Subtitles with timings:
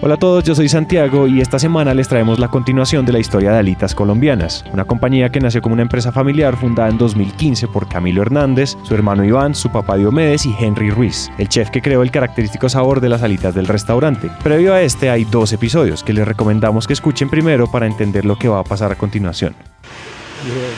[0.00, 3.18] Hola a todos, yo soy Santiago y esta semana les traemos la continuación de la
[3.18, 7.66] historia de Alitas Colombianas, una compañía que nació como una empresa familiar fundada en 2015
[7.66, 11.82] por Camilo Hernández, su hermano Iván, su papá Diomedes y Henry Ruiz, el chef que
[11.82, 14.30] creó el característico sabor de las alitas del restaurante.
[14.44, 18.38] Previo a este hay dos episodios que les recomendamos que escuchen primero para entender lo
[18.38, 19.56] que va a pasar a continuación.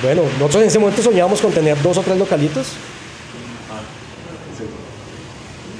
[0.02, 2.74] Bueno, nosotros en ese momento soñábamos con tener dos o tres localitos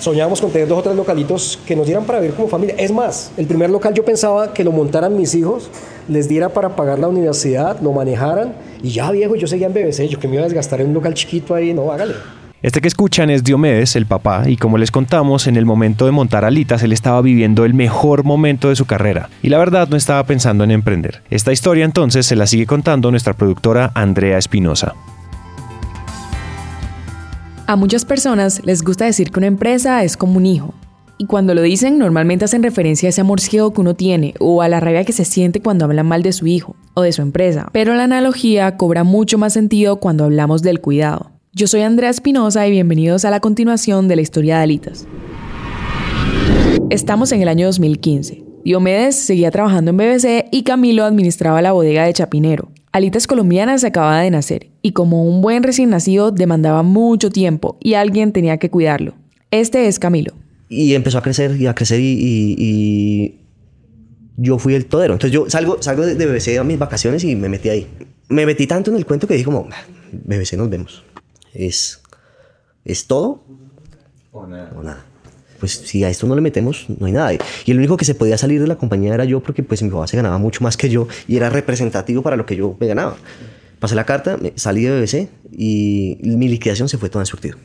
[0.01, 2.75] soñábamos con tener dos o tres localitos que nos dieran para vivir como familia.
[2.79, 5.71] Es más, el primer local yo pensaba que lo montaran mis hijos,
[6.09, 10.09] les diera para pagar la universidad, lo manejaran y ya viejo, yo seguía en BBC,
[10.09, 12.15] yo que me iba a desgastar en un local chiquito ahí, no, hágale.
[12.63, 16.11] Este que escuchan es Diomedes, el papá, y como les contamos, en el momento de
[16.11, 19.97] montar alitas él estaba viviendo el mejor momento de su carrera, y la verdad no
[19.97, 21.23] estaba pensando en emprender.
[21.31, 24.95] Esta historia entonces se la sigue contando nuestra productora Andrea Espinosa.
[27.71, 30.75] A muchas personas les gusta decir que una empresa es como un hijo.
[31.19, 34.61] Y cuando lo dicen, normalmente hacen referencia a ese amor ciego que uno tiene o
[34.61, 37.23] a la rabia que se siente cuando hablan mal de su hijo o de su
[37.23, 37.69] empresa.
[37.73, 41.31] Pero la analogía cobra mucho más sentido cuando hablamos del cuidado.
[41.53, 45.07] Yo soy Andrea Espinosa y bienvenidos a la continuación de la historia de Alitas.
[46.91, 48.43] Estamos en el año 2015.
[48.65, 52.73] Diomedes seguía trabajando en BBC y Camilo administraba la bodega de Chapinero.
[52.93, 57.95] Alitas Colombianas acababa de nacer y como un buen recién nacido demandaba mucho tiempo y
[57.95, 59.15] alguien tenía que cuidarlo.
[59.53, 60.33] Este es Camilo.
[60.69, 63.37] Y empezó a crecer y a crecer y,
[64.37, 65.13] yo fui el todero.
[65.13, 67.87] Entonces yo salgo, salgo de BBC a mis vacaciones y me metí ahí.
[68.29, 69.69] Me metí tanto en el cuento que dije como,
[70.25, 71.05] BBC nos vemos.
[71.53, 72.01] Es,
[72.85, 73.45] es todo
[74.33, 74.73] o nada.
[74.77, 75.10] O nada
[75.61, 77.33] pues si a esto no le metemos, no hay nada.
[77.35, 79.91] Y el único que se podía salir de la compañía era yo, porque pues mi
[79.91, 82.87] papá se ganaba mucho más que yo y era representativo para lo que yo me
[82.87, 83.17] ganaba.
[83.79, 87.59] Pasé la carta, salí de BBC y mi liquidación se fue toda en surtido.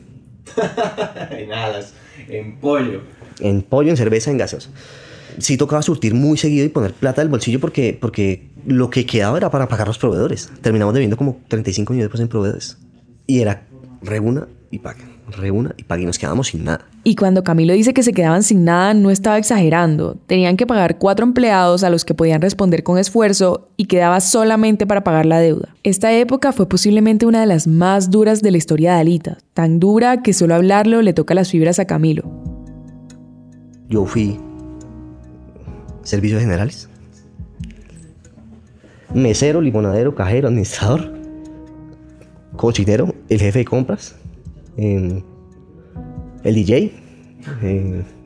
[1.30, 1.94] en alas,
[2.28, 3.02] en pollo.
[3.40, 4.70] En pollo, en cerveza, en gaseos.
[5.38, 9.36] Sí tocaba surtir muy seguido y poner plata del bolsillo porque, porque lo que quedaba
[9.36, 10.50] era para pagar los proveedores.
[10.62, 12.78] Terminamos debiendo como 35 millones de pesos en proveedores.
[13.26, 13.66] Y era
[14.02, 16.86] reguna y paga reúna y pague y nos quedamos sin nada.
[17.04, 20.16] Y cuando Camilo dice que se quedaban sin nada, no estaba exagerando.
[20.26, 24.86] Tenían que pagar cuatro empleados a los que podían responder con esfuerzo y quedaba solamente
[24.86, 25.74] para pagar la deuda.
[25.82, 29.80] Esta época fue posiblemente una de las más duras de la historia de Alita, tan
[29.80, 32.24] dura que solo hablarlo le toca las fibras a Camilo.
[33.88, 34.40] Yo fui
[36.02, 36.88] servicios generales,
[39.14, 41.12] mesero, limonadero, cajero, administrador,
[42.56, 44.15] cocinero, el jefe de compras,
[44.76, 45.22] el
[46.42, 46.92] DJ.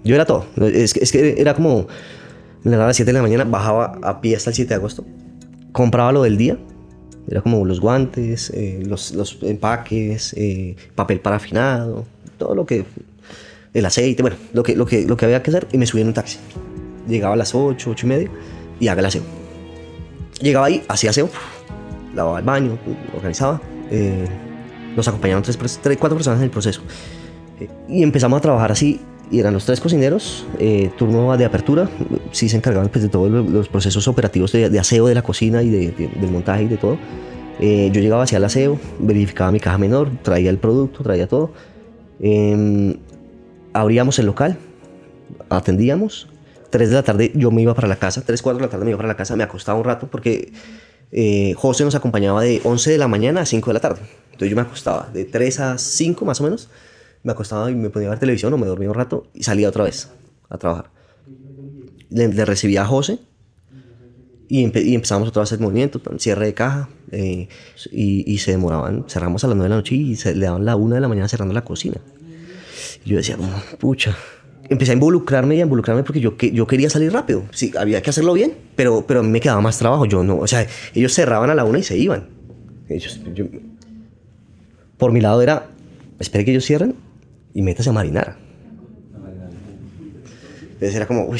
[0.04, 0.46] yo era todo.
[0.56, 1.86] Es, que era como,
[2.62, 4.74] me levantaba a las 7 de la mañana, bajaba a pie hasta el 7 de
[4.74, 5.04] agosto,
[5.72, 6.58] compraba lo del día.
[7.28, 12.04] Era como los guantes, eh, los, los, empaques, eh, papel parafinado,
[12.38, 12.84] todo lo que,
[13.72, 16.02] el aceite, bueno, lo que, lo, que, lo que había que hacer y me subía
[16.02, 16.38] en un taxi.
[17.08, 18.30] Llegaba a las 8, 8 y media
[18.80, 19.22] y haga el aseo.
[20.40, 21.28] Llegaba ahí, hacía aseo,
[22.14, 22.78] lavaba el baño,
[23.14, 23.60] organizaba.
[23.90, 24.26] Eh,
[24.96, 26.82] nos acompañaron tres, tres, cuatro personas en el proceso.
[27.60, 29.00] Eh, y empezamos a trabajar así.
[29.30, 31.88] Y eran los tres cocineros, eh, turno de apertura,
[32.32, 35.70] sí se encargaban pues, de todos los procesos operativos de, aseo de la cocina y
[35.70, 36.98] de, del montaje y de todo.
[37.60, 41.52] Eh, yo llegaba hacia el aseo, verificaba mi caja menor, traía el producto, traía todo.
[42.18, 42.96] Em,
[43.72, 44.58] abríamos el local,
[45.48, 46.26] atendíamos.
[46.70, 48.84] Tres de la tarde yo me iba para la casa, tres, cuatro de la tarde
[48.84, 50.52] me iba para la casa, me acostaba un rato porque
[51.12, 54.00] eh, José nos acompañaba de 11 de la mañana a 5 de la tarde.
[54.26, 56.68] Entonces yo me acostaba de 3 a 5 más o menos.
[57.22, 59.68] Me acostaba y me ponía a ver televisión o me dormía un rato y salía
[59.68, 60.08] otra vez
[60.48, 60.90] a trabajar.
[62.08, 63.18] Le, recibía a José
[64.48, 66.88] y, empezamos otra vez el movimiento, cierre de caja.
[67.12, 67.48] Eh,
[67.92, 70.76] y, se demoraban, cerramos a las 9 de la noche y se le daban la
[70.76, 72.00] 1 de la mañana cerrando la cocina.
[73.04, 73.36] Y yo decía,
[73.78, 74.16] pucha,
[74.70, 77.42] empecé a involucrarme y a involucrarme porque yo, yo quería salir rápido.
[77.50, 80.06] Sí, había que hacerlo bien, pero, pero a mí me quedaba más trabajo.
[80.06, 82.28] Yo no, o sea, ellos cerraban a la una y se iban.
[82.88, 83.20] Ellos,
[84.96, 85.66] por mi lado era,
[86.18, 86.94] espere que ellos cierren
[87.52, 88.36] y métase a marinar.
[90.62, 91.38] Entonces era como, uy,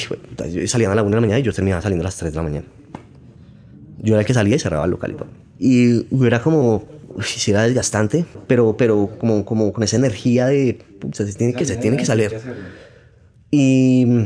[0.67, 2.37] salían a la una de la mañana y yo terminaba saliendo a las 3 de
[2.37, 2.66] la mañana.
[4.03, 5.28] Yo era el que salía y cerraba el local y todo.
[5.59, 6.84] Y era como,
[7.22, 10.78] sí era desgastante, pero, pero como, como con esa energía de,
[11.13, 12.33] se tiene que, se tiene que salir.
[13.51, 14.25] Y mm,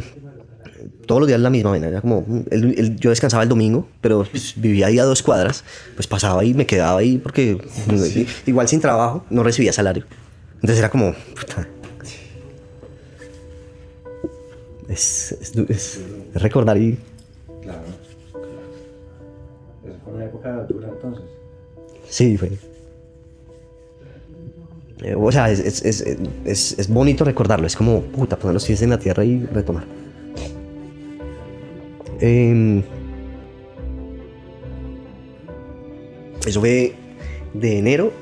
[1.06, 1.88] todos los días la misma manera.
[1.88, 2.24] Era como,
[2.98, 5.64] yo descansaba el domingo, pero pues, vivía ahí a dos cuadras.
[5.94, 7.58] Pues pasaba ahí, me quedaba ahí porque
[8.46, 10.04] igual sin trabajo no recibía salario.
[10.54, 11.14] Entonces era como,
[14.88, 16.00] Es, es,
[16.34, 16.98] recordar y...
[17.62, 17.80] Claro.
[20.04, 21.24] fue una época dura entonces.
[22.08, 22.52] Sí, fue.
[25.16, 27.66] O sea, es, es, bonito recordarlo.
[27.66, 29.84] Es como, puta, poner los pies en la tierra y retomar.
[32.20, 32.82] Em,
[36.46, 36.94] eso fue
[37.52, 38.12] de enero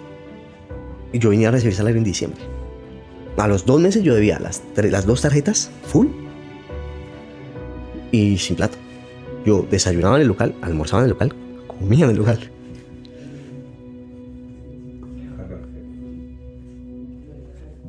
[1.12, 2.40] y yo venía a recibir salario en diciembre.
[3.36, 6.08] A los dos meses yo debía las, las dos tarjetas full
[8.10, 8.78] y sin plata.
[9.44, 11.34] Yo desayunaba en el local, almorzaba en el local,
[11.66, 12.38] comía en el local.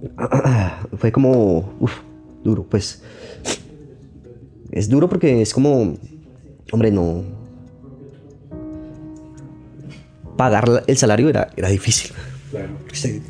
[0.98, 2.00] Fue como, uf,
[2.44, 3.02] duro, pues.
[4.72, 5.96] Es duro porque es como,
[6.72, 7.24] hombre, no.
[10.38, 12.12] Pagar el salario era, era difícil.
[12.52, 12.70] Claro.
[12.92, 13.22] Sí.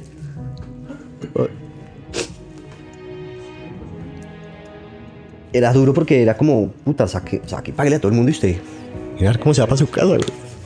[5.52, 8.58] Era duro porque era como, puta, saque, saque, páguele a todo el mundo y usted.
[9.20, 10.22] Mirar cómo se va para su casa, güey.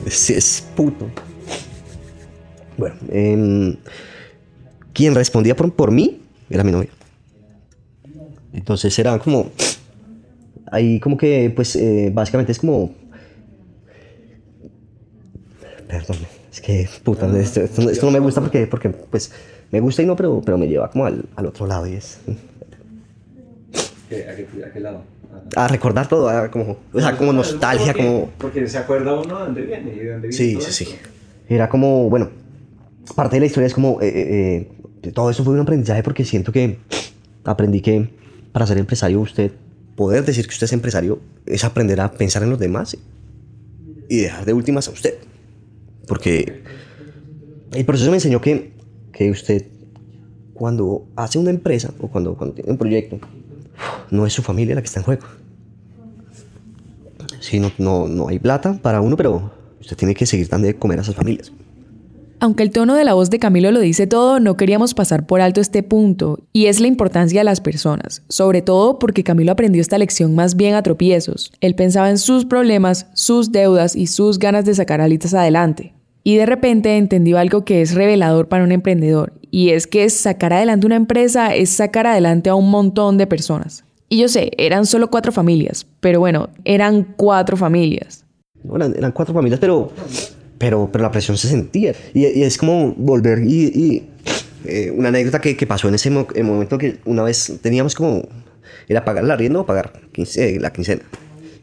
[0.06, 1.10] Es, es puto.
[2.78, 3.76] Bueno, em,
[4.98, 6.90] quien respondía por, por mí era mi novia.
[8.52, 9.50] Entonces era como.
[10.72, 12.90] Ahí, como que, pues, eh, básicamente es como.
[15.86, 16.16] Perdón,
[16.52, 19.30] es que, puta, esto, esto no- esto no me gusta porque, porque, pues,
[19.70, 22.18] me gusta y no, pero, pero me lleva como al, al otro lado y es.
[24.08, 25.02] ¿Qué- ¿A qué, a qué lado?
[25.56, 28.30] A recordar todo, a como, o sea, como nostalgia, Porque- como.
[28.38, 30.94] Porque se acuerda uno de dónde viene y de dónde viene Sí, todo sí, sí.
[31.48, 32.28] Era como, bueno,
[33.14, 34.68] parte de la historia es como, eh, eh, eh,
[35.14, 36.78] todo eso fue un aprendizaje porque siento que
[37.44, 38.10] aprendí que
[38.52, 39.52] para ser empresario usted,
[39.96, 42.96] poder decir que usted es empresario, es aprender a pensar en los demás
[44.08, 45.14] y dejar de últimas a usted.
[46.06, 46.62] Porque
[47.72, 48.72] el proceso me enseñó que,
[49.12, 49.66] que usted,
[50.54, 53.18] cuando hace una empresa o cuando, tiene un proyecto,
[54.10, 55.26] no es su familia la que está en juego.
[57.40, 60.74] Sí, no, no, no hay plata para uno, pero usted tiene que seguir dando de
[60.74, 61.52] comer a esas familias.
[62.40, 65.40] Aunque el tono de la voz de Camilo lo dice todo, no queríamos pasar por
[65.40, 69.80] alto este punto, y es la importancia de las personas, sobre todo porque Camilo aprendió
[69.80, 71.50] esta lección más bien a tropiezos.
[71.60, 75.94] Él pensaba en sus problemas, sus deudas y sus ganas de sacar alitas adelante.
[76.22, 80.52] Y de repente entendió algo que es revelador para un emprendedor, y es que sacar
[80.52, 83.84] adelante una empresa es sacar adelante a un montón de personas.
[84.08, 88.24] Y yo sé, eran solo cuatro familias, pero bueno, eran cuatro familias.
[88.62, 89.90] No, Eran, eran cuatro familias, pero,
[90.58, 91.94] pero, pero la presión se sentía.
[92.14, 93.64] Y, y es como volver y...
[93.66, 94.08] y,
[94.64, 97.94] eh, una anécdota que, que pasó en ese mo- el momento que una vez teníamos
[97.94, 98.28] como...
[98.88, 101.02] Era pagar el arriendo o pagar quince- eh, la quincena.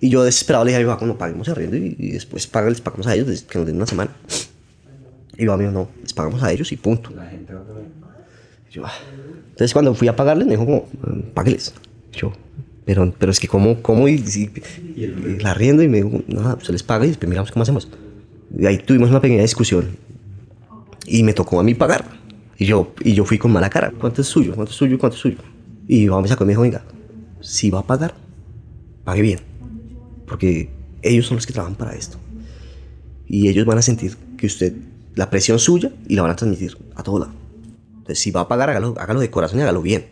[0.01, 2.47] Y yo desesperado le dije a mi papá, no, paguemos el arriendo y, y después
[2.47, 4.11] paga- les pagamos a ellos, que nos den una semana.
[5.37, 7.09] Y me dijo, no, les pagamos a ellos y punto.
[7.11, 7.29] La
[7.65, 7.85] comer.
[8.71, 8.93] Yo, ah.
[9.49, 11.73] Entonces cuando fui a pagarles me dijo como, "Mm, págueles.
[12.13, 12.31] Yo,
[12.85, 14.51] pero, pero es que cómo, cómo y, y,
[14.95, 17.89] y la riendo y me dijo, nada, se les paga y después miramos cómo hacemos.
[18.57, 19.97] Y ahí tuvimos una pequeña discusión
[21.05, 22.05] y me tocó a mí pagar.
[22.57, 24.53] Y yo, y yo fui con mala cara, ¿cuánto es suyo?
[24.55, 24.97] ¿Cuánto es suyo?
[24.97, 25.37] ¿Cuánto es suyo?
[25.87, 26.83] Y y me dijo, venga,
[27.41, 28.15] si va a pagar,
[29.03, 29.39] pague bien.
[30.25, 30.69] Porque
[31.01, 32.17] ellos son los que trabajan para esto.
[33.27, 34.73] Y ellos van a sentir que usted,
[35.15, 37.31] la presión suya y la van a transmitir a todo lado.
[37.97, 40.05] Entonces, si va a pagar, hágalo, hágalo de corazón y hágalo bien.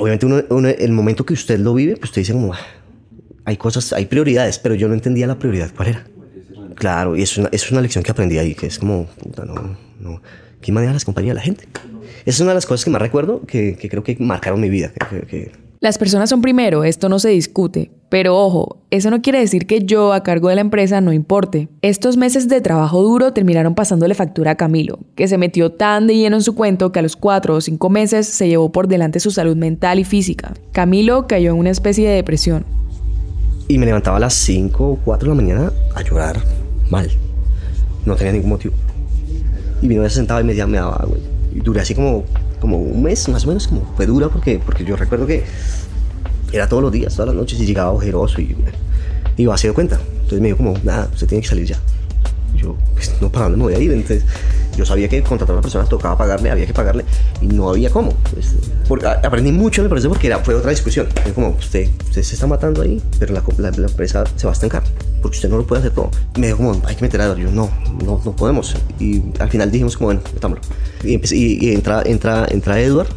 [0.00, 2.58] Obviamente, uno, uno- el momento que usted lo vive, pues usted dice como, "Ah,
[3.44, 6.06] hay cosas, hay prioridades, pero yo no entendía la prioridad cuál era.
[6.74, 9.54] Claro, y es una, es una lección que aprendí ahí, que es como, puta, no,
[10.00, 10.20] no.
[10.60, 11.64] ¿Quién maneja las compañías de la gente?
[12.24, 14.68] Esa es una de las cosas que más recuerdo, que, que creo que marcaron mi
[14.68, 14.92] vida.
[15.10, 17.90] que- que- que, Las personas son primero, esto no se discute.
[18.08, 21.68] Pero ojo, eso no quiere decir que yo a cargo de la empresa no importe.
[21.80, 26.14] Estos meses de trabajo duro terminaron pasándole factura a Camilo, que se metió tan de
[26.14, 29.18] lleno en su cuento que a los cuatro o cinco meses se llevó por delante
[29.18, 30.52] su salud mental y física.
[30.70, 32.64] Camilo cayó en una especie de depresión.
[33.66, 36.36] Y me levantaba a las 5 o 4 de la mañana a llorar
[36.90, 37.10] mal.
[38.04, 38.74] No tenía ningún motivo.
[39.80, 41.16] Y mi novia se sentaba y me, me daba agua.
[41.54, 42.24] Y duré así como,
[42.60, 45.44] como un mes, más o menos, como fue dura porque, porque yo recuerdo que
[46.52, 48.56] era todos los días, todas las noches y llegaba ojeroso y
[49.36, 49.98] y iba a de cuenta.
[50.14, 51.78] Entonces me dijo como, nada, usted tiene que salir ya.
[52.54, 53.92] Yo, pues, no, ¿para dónde me voy a ir?
[53.92, 54.24] Entonces
[54.76, 57.04] yo sabía que contratar a una persona tocaba pagarle, había que pagarle
[57.40, 58.12] y no había cómo.
[58.32, 58.54] Pues,
[58.88, 61.06] porque, aprendí mucho el proceso porque era, fue otra discusión.
[61.22, 64.52] Fue como, usted, usted se está matando ahí, pero la, la- la empresa se va
[64.52, 64.82] a estancar
[65.20, 66.10] porque usted no lo puede hacer todo.
[66.36, 67.36] Me dijo como, hay que meter a.
[67.36, 67.70] Yo, no,
[68.04, 68.74] no, no podemos.
[68.98, 70.62] Y al final dijimos como, bueno, metámoslo.
[71.04, 73.08] Y, empecé- y, y entra, entra, entra Edward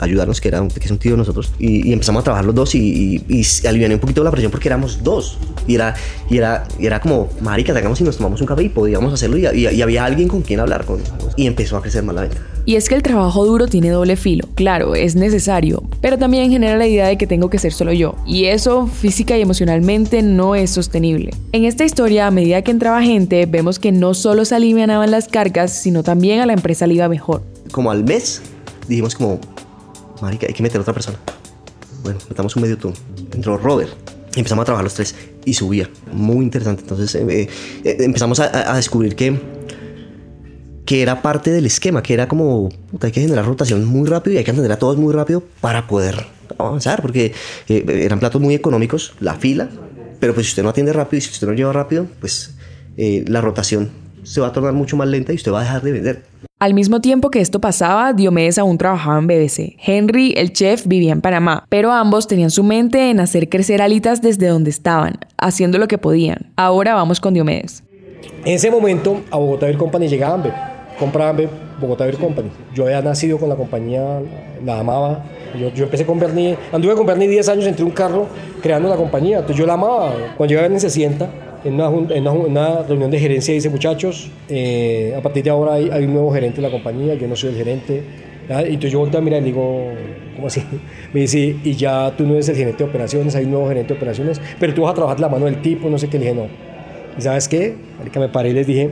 [0.00, 2.44] ayudarnos, que, era un, que es un tío de nosotros, y, y empezamos a trabajar
[2.44, 5.38] los dos y, y, y aliviané un poquito la presión porque éramos dos.
[5.66, 5.94] Y era,
[6.28, 9.38] y era, y era como, marica, sacamos y nos tomamos un café y podíamos hacerlo
[9.38, 10.84] y, había alguien con quien hablar.
[10.84, 11.00] Con,
[11.36, 12.36] y empezó a crecer más la venta.
[12.66, 14.48] Y es que el trabajo duro tiene doble filo.
[14.54, 18.14] Claro, es necesario, pero también genera la idea de que tengo que ser solo yo.
[18.26, 21.32] Y eso, física y emocionalmente, no es sostenible.
[21.52, 25.28] En esta historia, a medida que entraba gente, vemos que no solo se alivianaban las
[25.28, 27.42] cargas, sino también a la empresa le iba mejor.
[27.70, 28.40] Como al mes
[28.88, 29.40] dijimos como,
[30.24, 31.18] marica, hay que meter a otra persona.
[32.02, 32.96] Bueno, metamos un medio turno.
[33.32, 33.92] Entró Robert
[34.34, 35.14] y empezamos a trabajar los tres.
[35.44, 35.88] y subía.
[36.12, 36.82] Muy interesante.
[36.82, 37.48] Entonces eh,
[37.84, 39.38] eh, empezamos a, a descubrir que
[40.84, 44.34] que era parte del esquema, que era como, puta, hay que generar rotación muy rápido
[44.34, 46.26] y hay que atender a todos muy rápido para poder
[46.58, 47.32] avanzar, porque
[47.68, 49.70] eh, eran platos muy económicos, la fila,
[50.20, 52.54] pero pues si usted no atiende rápido y si usted no lleva rápido, pues
[52.96, 53.90] eh, la rotación
[54.24, 56.22] se va a tornar mucho más lenta y usted va a dejar de vender.
[56.58, 59.76] Al mismo tiempo que esto pasaba, Diomedes aún trabajaba en BBC.
[59.84, 64.22] Henry, el chef, vivía en Panamá, pero ambos tenían su mente en hacer crecer alitas
[64.22, 66.52] desde donde estaban, haciendo lo que podían.
[66.56, 67.82] Ahora vamos con Diomedes.
[68.44, 70.54] En ese momento, a Bogotá Beer Company llegaba Amber.
[70.98, 71.48] Compraba Amber,
[71.80, 72.50] Bogotá Beer Company.
[72.74, 74.20] Yo había nacido con la compañía,
[74.64, 75.24] la amaba.
[75.58, 78.26] Yo, yo empecé con Bernie, anduve con Bernie 10 años entre un carro
[78.62, 79.38] creando la compañía.
[79.38, 80.12] Entonces yo la amaba.
[80.36, 81.28] Cuando llega Bernie se sienta
[81.64, 85.74] en una, en una, una reunión de gerencia dice, muchachos, eh, a partir de ahora
[85.74, 88.02] hay, hay un nuevo gerente de la compañía, yo no soy el gerente.
[88.48, 88.62] ¿ya?
[88.62, 89.88] Y entonces yo volteo a mirar y le digo,
[90.36, 90.62] ¿cómo así?
[91.12, 93.94] Me dice, y ya tú no eres el gerente de operaciones, hay un nuevo gerente
[93.94, 96.18] de operaciones, pero tú vas a trabajar la mano del tipo, no sé qué.
[96.18, 96.46] Le dije, no.
[97.16, 97.74] ¿Y sabes qué?
[97.98, 98.90] Marica, me paré y les dije,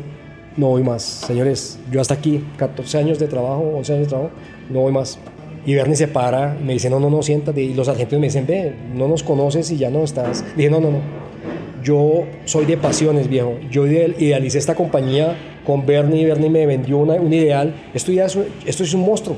[0.56, 1.02] no voy más.
[1.02, 4.30] Señores, yo hasta aquí, 14 años de trabajo, 11 años de trabajo,
[4.70, 5.18] no voy más.
[5.64, 7.62] Y Bernie se para me dice, no, no, no, siéntate.
[7.62, 10.44] Y los argentinos me dicen, ve, no nos conoces y ya no estás.
[10.56, 10.98] Dije, no, no, no.
[11.82, 13.54] Yo soy de pasiones, viejo.
[13.70, 15.36] Yo ideal- idealicé esta compañía
[15.66, 16.26] con Bernie.
[16.26, 17.74] Bernie me vendió una- un ideal.
[17.94, 19.36] Esto ya es, un- esto es un monstruo.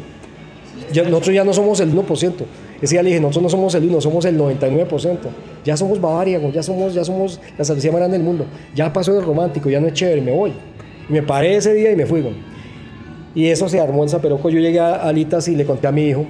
[0.92, 2.44] Ya- nosotros ya no somos el 1%.
[2.82, 5.28] Ese día le dije, nosotros no somos el 1, somos el 99%.
[5.64, 7.64] Ya somos Bavaria, ya somos, ya somos la
[7.98, 8.46] grande del mundo.
[8.74, 10.52] Ya pasó el romántico, ya no es chévere, me voy.
[11.08, 12.22] Y me paré ese día y me fui.
[13.34, 14.50] Y eso se armó en Zaperoco.
[14.50, 16.26] Yo llegué a Alitas y le conté a mi hijo,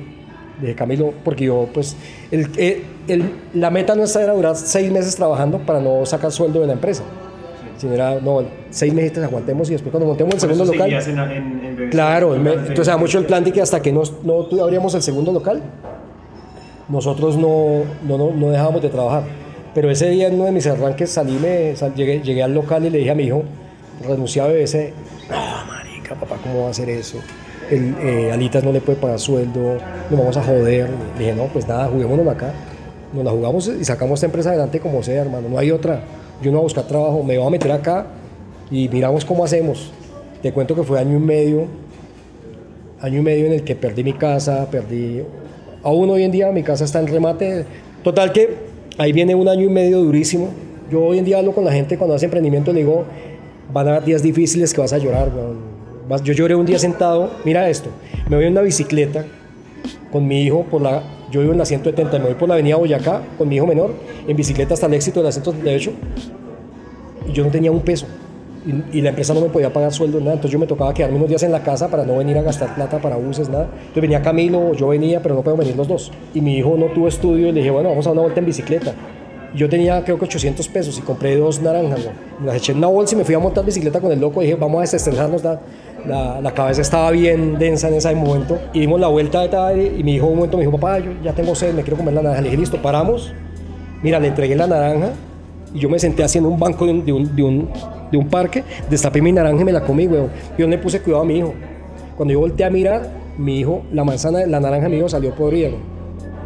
[0.60, 1.96] dije, Camilo, porque yo, pues,
[2.30, 6.60] el, el- el- la meta nuestra era durar seis meses trabajando para no sacar sueldo
[6.60, 7.02] de la empresa.
[7.76, 10.90] Sino era, no, seis meses aguantemos y después cuando montemos el segundo local.
[11.90, 15.02] Claro, me- entonces era mucho el plan de que hasta que no, no abríamos el
[15.02, 15.60] segundo local,
[16.88, 19.24] nosotros no, no, no, no dejábamos de trabajar.
[19.74, 22.84] Pero ese día en uno de mis arranques salí, me, sal- llegué, llegué al local
[22.86, 23.42] y le dije a mi hijo,
[24.06, 24.92] renuncié a BBC,
[25.30, 27.18] no, marica, papá, ¿cómo va a hacer eso?
[27.70, 29.78] El, eh, Alitas no le puede pagar sueldo,
[30.10, 30.88] nos vamos a joder.
[31.18, 32.52] Le dije, no, pues nada, juguémonos acá.
[33.12, 36.02] Nos la jugamos y sacamos esta empresa adelante como sea, hermano, no hay otra.
[36.42, 38.06] Yo no voy a buscar trabajo, me voy a meter acá
[38.70, 39.92] y miramos cómo hacemos.
[40.42, 41.66] Te cuento que fue año y medio,
[43.00, 45.22] año y medio en el que perdí mi casa, perdí...
[45.82, 47.66] Aún hoy en día mi casa está en remate.
[48.02, 48.54] Total que
[48.96, 50.48] ahí viene un año y medio durísimo.
[50.90, 53.04] Yo hoy en día hablo con la gente cuando hace emprendimiento, le digo,
[53.72, 55.30] van a haber días difíciles que vas a llorar.
[55.34, 55.73] weón.
[56.22, 57.88] Yo lloré un día sentado, mira esto,
[58.28, 59.24] me voy en una bicicleta
[60.12, 61.02] con mi hijo por la...
[61.30, 63.92] Yo vivo en la 170, me voy por la avenida Boyacá con mi hijo menor,
[64.28, 65.92] en bicicleta hasta el éxito de la 138
[67.26, 68.06] y yo no tenía un peso.
[68.66, 70.34] Y, y la empresa no me podía pagar sueldo, nada.
[70.34, 72.74] Entonces yo me tocaba quedarme unos días en la casa para no venir a gastar
[72.74, 73.64] plata para buses, nada.
[73.72, 76.12] Entonces venía Camilo, yo venía, pero no podemos venir los dos.
[76.34, 78.46] Y mi hijo no tuvo estudio y le dije, bueno, vamos a una vuelta en
[78.46, 78.94] bicicleta.
[79.54, 82.00] Yo tenía creo que 800 pesos y compré dos naranjas.
[82.40, 84.42] Me las eché en una bolsa y me fui a montar bicicleta con el loco.
[84.42, 85.42] Y dije, vamos a desestresarnos.
[86.06, 88.58] La, la cabeza estaba bien densa en ese momento.
[88.72, 91.12] Y dimos la vuelta de tarde y mi hijo un momento me dijo, papá, yo
[91.22, 92.42] ya tengo sed, me quiero comer la naranja.
[92.42, 93.32] Le dije, listo, paramos.
[94.02, 95.12] Mira, le entregué la naranja
[95.74, 97.68] y yo me senté en un banco de un, de un,
[98.10, 100.30] de un, parque, destapé mi naranja y me la comí, weón.
[100.56, 101.52] Yo le puse cuidado a mi hijo.
[102.16, 105.68] Cuando yo volteé a mirar, mi hijo, la manzana, la naranja mi hijo salió podrida,
[105.68, 105.82] weón.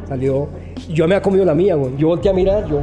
[0.09, 0.49] Salió.
[0.89, 1.99] Yo me había comido la mía, weón.
[1.99, 2.81] Yo volteé a mirar, yo.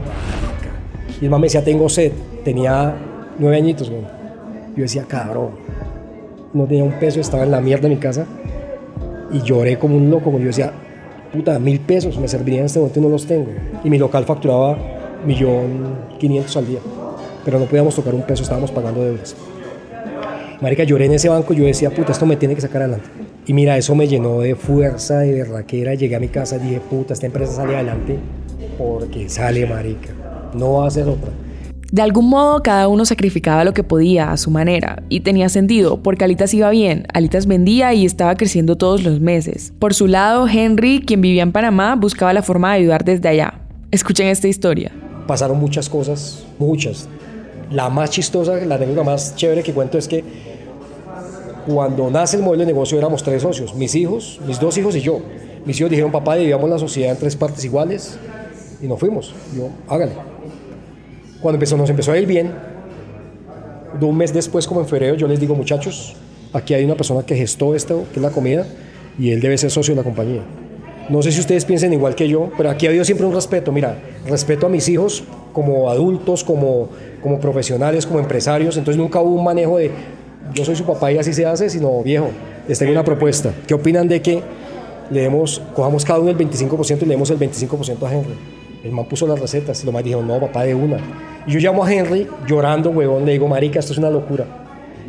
[1.20, 2.12] Y el mamá me decía, tengo sed.
[2.44, 2.94] Tenía
[3.40, 4.06] nueve añitos, weón.
[4.76, 5.50] Yo decía, cabrón.
[6.56, 8.26] No tenía un peso, estaba en la mierda de mi casa.
[9.30, 10.72] Y lloré como un loco, yo decía,
[11.34, 13.48] puta, mil pesos me servirían en este momento y no los tengo.
[13.84, 14.78] Y mi local facturaba
[15.26, 16.80] millón quinientos al día.
[17.44, 19.36] Pero no podíamos tocar un peso, estábamos pagando deudas.
[20.62, 23.10] Marica, lloré en ese banco y yo decía, puta, esto me tiene que sacar adelante.
[23.46, 25.94] Y mira, eso me llenó de fuerza, de berraquera.
[25.94, 28.18] Llegué a mi casa y dije, puta, esta empresa sale adelante
[28.78, 30.14] porque sale, marica.
[30.54, 31.32] No va a ser otra.
[31.96, 36.04] De algún modo, cada uno sacrificaba lo que podía a su manera, y tenía sentido,
[36.04, 39.72] porque Alitas iba bien, Alitas vendía y estaba creciendo todos los meses.
[39.80, 43.62] Por su lado, Henry, quien vivía en Panamá, buscaba la forma de ayudar desde allá.
[43.92, 44.92] Escuchen esta historia.
[45.26, 47.08] pasaron muchas cosas, muchas.
[47.72, 50.22] La más chistosa, la anécdota más chévere que cuento es que
[51.66, 55.00] cuando nace el modelo de negocio éramos tres socios, mis hijos, mis dos hijos y
[55.00, 55.22] yo.
[55.66, 58.20] Mis hijos dijeron, papá, dividamos la sociedad en tres partes iguales
[58.82, 59.34] y nos fuimos.
[59.56, 60.35] Yo, hágale.
[61.46, 62.52] Cuando empezó, nos empezó a ir bien,
[64.00, 66.16] de un mes después, como en febrero, yo les digo, muchachos,
[66.54, 68.66] aquí hay una persona que gestó esto, que es la comida,
[69.20, 70.42] y él debe ser socio de la compañía.
[71.08, 73.72] No sé si ustedes piensen igual que yo, pero aquí ha habido siempre un respeto.
[73.72, 73.96] Mira,
[74.28, 75.24] respeto a mis hijos
[75.54, 76.90] como adultos, como,
[77.22, 78.76] como profesionales, como empresarios.
[78.76, 79.92] Entonces nunca hubo un manejo de
[80.52, 82.30] yo soy su papá y así se hace, sino viejo,
[82.68, 83.54] les tengo una propuesta.
[83.68, 84.42] ¿Qué opinan de que
[85.12, 88.34] le demos, cojamos cada uno el 25% y le demos el 25% a Henry?
[88.86, 90.98] El man puso las recetas y los más dijeron, no, papá, de una.
[91.48, 94.46] Y yo llamo a Henry llorando, huevón, le digo, marica, esto es una locura.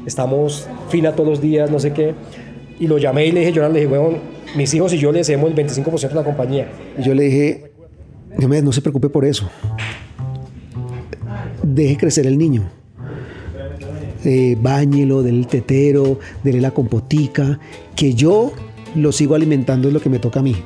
[0.07, 2.15] Estamos fina todos los días, no sé qué.
[2.81, 4.17] Y lo llamé y le dije llorando, le dije, huevón,
[4.57, 6.71] mis hijos y yo le hacemos el 25% de la compañía.
[6.99, 7.73] Y yo le dije,
[8.39, 9.47] no se preocupe por eso.
[11.63, 12.71] Deje crecer el niño.
[14.25, 17.61] Eh, báñelo, dele el tetero, dele la compotica,
[17.95, 18.53] que yo
[18.95, 20.57] lo sigo alimentando es lo que me toca a mí.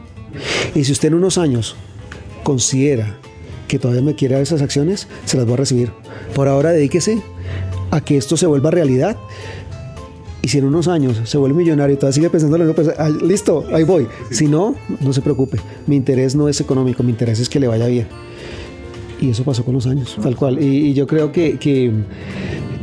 [0.77, 1.75] Y si usted en unos años
[2.51, 3.17] considera
[3.69, 5.93] que todavía me quiere dar esas acciones, se las voy a recibir.
[6.35, 7.23] Por ahora dedíquese
[7.93, 9.17] a que esto se vuelva realidad.
[10.43, 13.65] Y si en unos años se vuelve millonario y todavía sigue pensando pues, ah, listo,
[13.73, 14.09] ahí voy.
[14.33, 15.59] Si no, no se preocupe.
[15.87, 18.09] Mi interés no es económico, mi interés es que le vaya bien.
[19.21, 20.61] Y eso pasó con los años, tal cual.
[20.61, 21.93] Y, y yo creo que, que,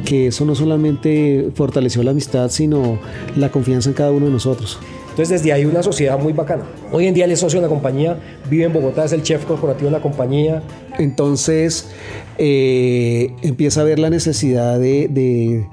[0.05, 2.99] que eso no solamente fortaleció la amistad, sino
[3.35, 4.79] la confianza en cada uno de nosotros.
[5.17, 6.63] Entonces desde ahí una sociedad muy bacana.
[6.91, 8.19] Hoy en día él es socio de la compañía,
[8.51, 10.61] vive en Bogotá, es el chef corporativo de la compañía.
[10.99, 11.89] Entonces
[12.37, 15.65] eh, empieza a ver la necesidad de,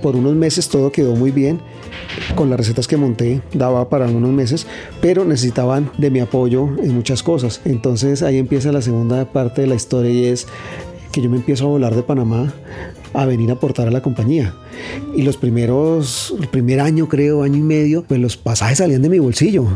[0.00, 1.58] por unos meses todo quedó muy bien.
[2.36, 4.68] Con las recetas que monté daba para unos meses,
[5.00, 7.60] pero necesitaban de mi apoyo en muchas cosas.
[7.64, 10.46] Entonces ahí empieza la segunda parte de la historia y es
[11.16, 12.52] que yo me empiezo a volar de Panamá
[13.14, 14.52] a venir a aportar a la compañía.
[15.14, 19.08] Y los primeros, el primer año creo, año y medio, pues los pasajes salían de
[19.08, 19.66] mi bolsillo.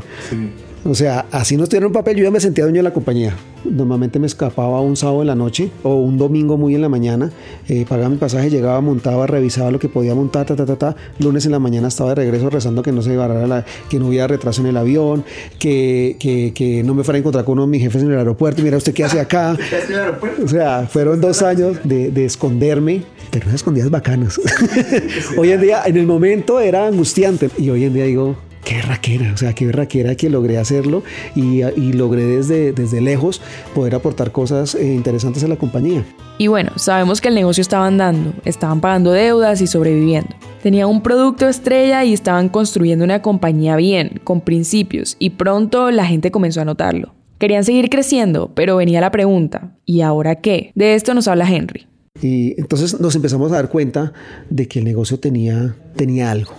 [0.85, 3.37] O sea, así no estuviera un papel, yo ya me sentía dueño de la compañía.
[3.65, 7.31] Normalmente me escapaba un sábado en la noche o un domingo muy en la mañana,
[7.69, 10.97] eh, pagaba mi pasaje, llegaba, montaba, revisaba lo que podía montar, ta, ta, ta, ta.
[11.19, 14.27] Lunes en la mañana estaba de regreso rezando que no se la, que no hubiera
[14.27, 15.23] retraso en el avión,
[15.59, 18.19] que, que, que, no me fuera a encontrar con uno de mis jefes en el
[18.19, 18.63] aeropuerto.
[18.63, 19.59] Mira, ¿usted qué hace acá?
[20.45, 24.41] o sea, fueron dos años de, de esconderme, pero unas escondidas bacanas.
[25.37, 29.33] hoy en día, en el momento era angustiante y hoy en día digo, qué raquera,
[29.33, 31.03] o sea, qué raquera que logré hacerlo
[31.35, 33.41] y, y logré desde, desde lejos
[33.75, 36.05] poder aportar cosas eh, interesantes a la compañía.
[36.39, 40.35] Y bueno, sabemos que el negocio estaba andando, estaban pagando deudas y sobreviviendo.
[40.63, 46.07] Tenían un producto estrella y estaban construyendo una compañía bien, con principios, y pronto la
[46.07, 47.15] gente comenzó a notarlo.
[47.39, 50.73] Querían seguir creciendo, pero venía la pregunta, ¿y ahora qué?
[50.75, 51.87] De esto nos habla Henry.
[52.21, 54.13] Y entonces nos empezamos a dar cuenta
[54.51, 56.53] de que el negocio tenía, tenía algo.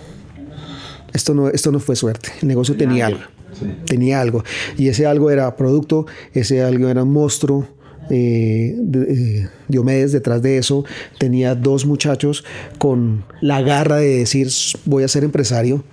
[1.12, 3.20] Esto no, esto no fue suerte, el negocio tenía algo.
[3.58, 3.66] Sí.
[3.86, 4.44] Tenía algo.
[4.78, 7.68] Y ese algo era producto, ese algo era un monstruo.
[8.10, 10.84] Eh, eh, Diomedes detrás de eso
[11.18, 12.44] tenía dos muchachos
[12.78, 14.48] con la garra de decir
[14.84, 15.84] voy a ser empresario.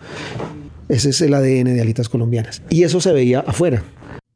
[0.87, 2.63] Ese es el ADN de Alitas Colombianas.
[2.69, 3.83] Y eso se veía afuera.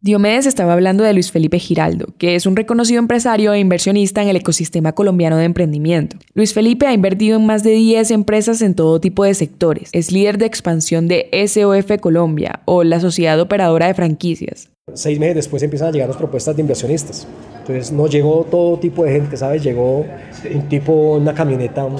[0.03, 4.27] Diomedes estaba hablando de Luis Felipe Giraldo, que es un reconocido empresario e inversionista en
[4.27, 6.17] el ecosistema colombiano de emprendimiento.
[6.33, 9.89] Luis Felipe ha invertido en más de 10 empresas en todo tipo de sectores.
[9.93, 14.69] Es líder de expansión de SOF Colombia o la Sociedad Operadora de Franquicias.
[14.93, 17.25] Seis meses después empiezan a llegar las propuestas de inversionistas.
[17.59, 19.63] Entonces no llegó todo tipo de gente, ¿sabes?
[19.63, 20.05] Llegó
[20.53, 21.95] un tipo una camioneta, un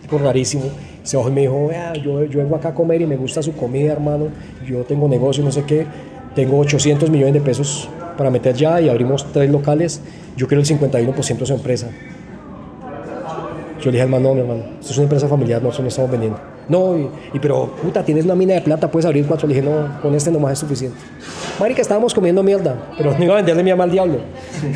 [0.00, 0.64] tipo rarísimo.
[1.02, 1.68] Se bajó y me dijo,
[2.02, 4.28] yo, yo vengo acá a comer y me gusta su comida, hermano.
[4.66, 5.84] Yo tengo negocio, no sé qué
[6.34, 10.00] tengo 800 millones de pesos para meter ya y abrimos tres locales.
[10.36, 11.88] Yo quiero el 51% de su empresa.
[13.80, 15.88] Yo le dije al hermano, no, mi hermano, esto es una empresa familiar, nosotros no
[15.88, 16.38] estamos vendiendo.
[16.68, 16.96] No,
[17.34, 19.48] y, pero puta, tienes una mina de plata, puedes abrir cuatro.
[19.48, 20.96] Le dije, no, con este nomás es suficiente.
[21.58, 24.18] Marica, estábamos comiendo mierda, pero no iba a venderle mi alma al diablo.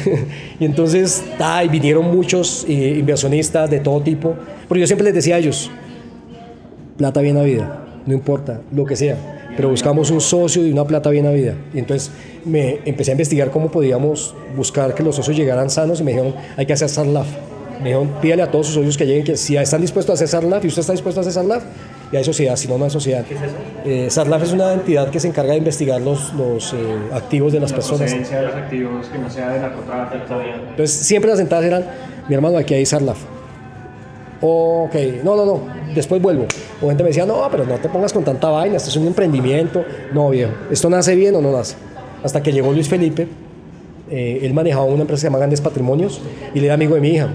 [0.61, 4.35] y entonces, ah, vinieron muchos eh, inversionistas de todo tipo.
[4.69, 5.71] Pero yo siempre les decía a ellos,
[6.97, 10.85] plata bien a vida, no importa, lo que sea pero buscamos un socio y una
[10.85, 11.55] plata bien habida.
[11.75, 12.11] Y entonces
[12.45, 16.35] me empecé a investigar cómo podíamos buscar que los socios llegaran sanos y me dijeron,
[16.57, 17.27] hay que hacer SARLAF.
[17.79, 20.29] Me dijeron, pídale a todos sus socios que lleguen que si están dispuestos a hacer
[20.29, 21.63] SARLAF y usted está dispuesto a hacer SARLAF,
[22.13, 23.25] y hay sociedad, si no, no hay sociedad.
[23.25, 23.55] ¿Qué es eso?
[23.85, 26.77] Eh, SARLAF es una entidad que se encarga de investigar los, los eh,
[27.13, 28.03] activos de las La personas.
[28.03, 30.41] procedencia de los activos que no sea de narcotráfico.
[30.71, 31.85] Entonces siempre las entradas eran,
[32.29, 33.19] mi hermano, aquí hay SARLAF.
[34.41, 34.95] Ok,
[35.25, 35.61] no, no, no,
[35.95, 36.47] después vuelvo.
[36.83, 39.07] O gente me decía, no, pero no te pongas con tanta vaina, esto es un
[39.07, 39.85] emprendimiento.
[40.13, 41.77] No, viejo, ¿esto nace bien o no nace?
[42.23, 43.29] Hasta que llegó Luis Felipe,
[44.11, 46.21] eh, él manejaba una empresa que se llama Grandes Patrimonios
[46.55, 47.29] y él era amigo de mi hija.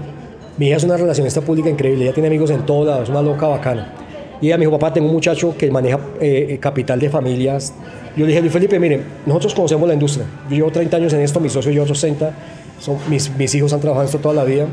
[0.58, 3.22] Mi hija es una relacionista pública increíble, ella tiene amigos en todos lados, es una
[3.22, 3.94] loca bacana.
[4.40, 7.72] Y ella me dijo, papá, tengo un muchacho que maneja eh, capital de familias.
[8.16, 10.26] Yo le dije, Luis Felipe, mire, nosotros conocemos la industria.
[10.50, 12.32] Yo llevo 30 años en esto, mi socio y yo otros 60.
[12.80, 14.66] Son, mis, mis hijos han trabajado en esto toda la vida.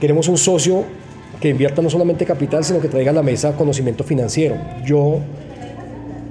[0.00, 0.84] Queremos un socio
[1.40, 4.56] que invierta no solamente capital, sino que traiga a la mesa conocimiento financiero.
[4.84, 5.20] Yo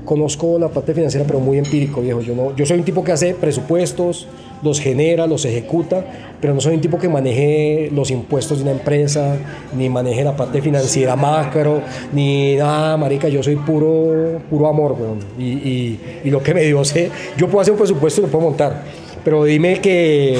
[0.06, 2.22] conozco la parte financiera, pero muy empírico, viejo.
[2.22, 4.28] Yo, no, yo soy un tipo que hace presupuestos,
[4.62, 6.06] los genera, los ejecuta,
[6.42, 9.36] pero no soy un tipo que maneje los impuestos de una empresa,
[9.78, 13.28] ni maneje la parte financiera macro, ni nada, marica.
[13.28, 15.20] Yo soy puro, puro amor, weón.
[15.38, 18.46] Y, y, lo que me dio, sé, yo puedo hacer un presupuesto y lo puedo
[18.46, 18.84] montar,
[19.24, 20.38] pero dime que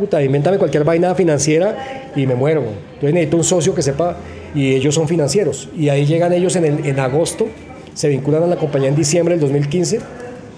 [0.00, 2.62] puta, invéntame cualquier vaina financiera y me muero.
[2.94, 4.16] Entonces necesito un socio que sepa,
[4.54, 5.68] y ellos son financieros.
[5.76, 7.48] Y ahí llegan ellos en, el, en agosto,
[7.94, 10.00] se vinculan a la compañía en diciembre del 2015,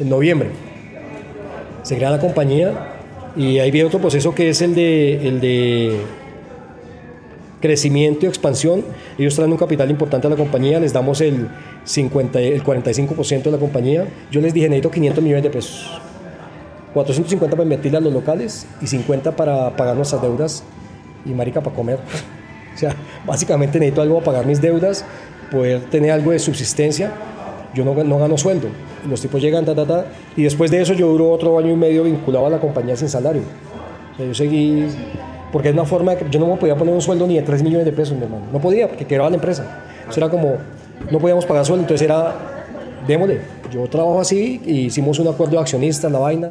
[0.01, 0.49] en noviembre.
[1.83, 2.73] Se crea la compañía
[3.37, 5.97] y ahí viene otro proceso que es el de, el de
[7.61, 8.85] crecimiento y expansión.
[9.19, 11.49] Ellos traen un capital importante a la compañía, les damos el,
[11.85, 14.07] 50, el 45% de la compañía.
[14.31, 16.01] Yo les dije, necesito 500 millones de pesos.
[16.95, 20.63] 450 para invertirle a los locales y 50 para pagar nuestras deudas
[21.25, 21.99] y marica para comer.
[22.75, 25.05] O sea, básicamente necesito algo para pagar mis deudas,
[25.51, 27.13] poder tener algo de subsistencia.
[27.75, 28.69] Yo no, no gano sueldo.
[29.07, 30.07] Los tipos llegan, ta, ta, ta.
[30.39, 33.11] Y después de eso yo duro otro año y medio vinculado a la compañía sin
[33.11, 33.43] salario.
[34.15, 34.87] O sea, yo seguí,
[35.53, 37.63] porque es una forma de yo no me podía poner un sueldo ni de 3
[37.63, 38.45] millones de pesos, mi hermano.
[38.51, 39.83] No podía, porque quebraba la empresa.
[40.09, 40.57] Eso era como,
[41.11, 42.35] no podíamos pagar sueldo, entonces era,
[43.07, 43.41] démosle.
[43.71, 46.51] Yo trabajo así y hicimos un acuerdo de accionistas, la vaina.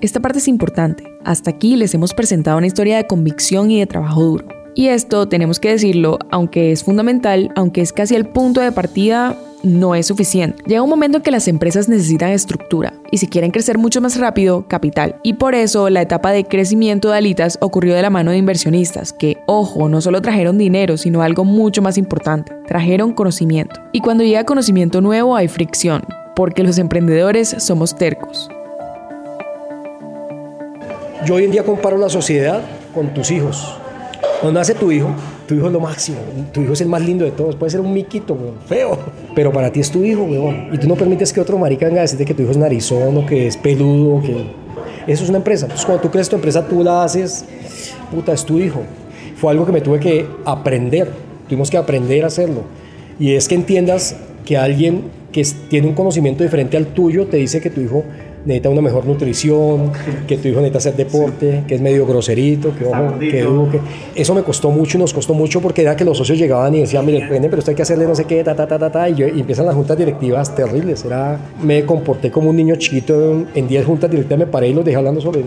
[0.00, 1.04] Esta parte es importante.
[1.24, 4.48] Hasta aquí les hemos presentado una historia de convicción y de trabajo duro.
[4.74, 9.36] Y esto, tenemos que decirlo, aunque es fundamental, aunque es casi el punto de partida,
[9.62, 10.62] no es suficiente.
[10.66, 14.18] Llega un momento en que las empresas necesitan estructura y si quieren crecer mucho más
[14.18, 15.16] rápido, capital.
[15.22, 19.12] Y por eso la etapa de crecimiento de Alitas ocurrió de la mano de inversionistas
[19.12, 23.78] que, ojo, no solo trajeron dinero, sino algo mucho más importante, trajeron conocimiento.
[23.92, 26.02] Y cuando llega conocimiento nuevo hay fricción,
[26.34, 28.48] porque los emprendedores somos tercos.
[31.26, 32.62] Yo hoy en día comparo la sociedad
[32.94, 33.76] con tus hijos.
[34.40, 35.10] Cuando nace tu hijo,
[35.46, 36.18] tu hijo es lo máximo.
[36.50, 37.56] Tu hijo es el más lindo de todos.
[37.56, 38.98] Puede ser un miquito, feo.
[39.34, 40.70] Pero para ti es tu hijo, weón.
[40.72, 43.18] Y tú no permites que otro marica venga a decirte que tu hijo es narizón
[43.18, 44.22] o que es peludo.
[44.22, 44.32] que...
[45.06, 45.66] Eso es una empresa.
[45.66, 47.44] Entonces, cuando tú crees tu empresa, tú la haces.
[48.10, 48.80] Puta, es tu hijo.
[49.36, 51.10] Fue algo que me tuve que aprender.
[51.48, 52.62] Tuvimos que aprender a hacerlo.
[53.18, 55.02] Y es que entiendas que alguien
[55.32, 58.04] que tiene un conocimiento diferente al tuyo te dice que tu hijo
[58.44, 59.92] necesita una mejor nutrición,
[60.26, 63.80] que tu hijo necesita hacer deporte, que es medio groserito, que ojo, que eduque.
[64.14, 66.80] Eso me costó mucho y nos costó mucho porque era que los socios llegaban y
[66.80, 69.08] decían, mire, pero esto hay que hacerle no sé qué, ta, ta, ta, ta, ta,
[69.08, 71.04] y, yo, y empiezan las juntas directivas terribles.
[71.04, 74.84] Era, me comporté como un niño chiquito en 10 juntas directivas, me paré y los
[74.84, 75.44] dejé hablando sobre.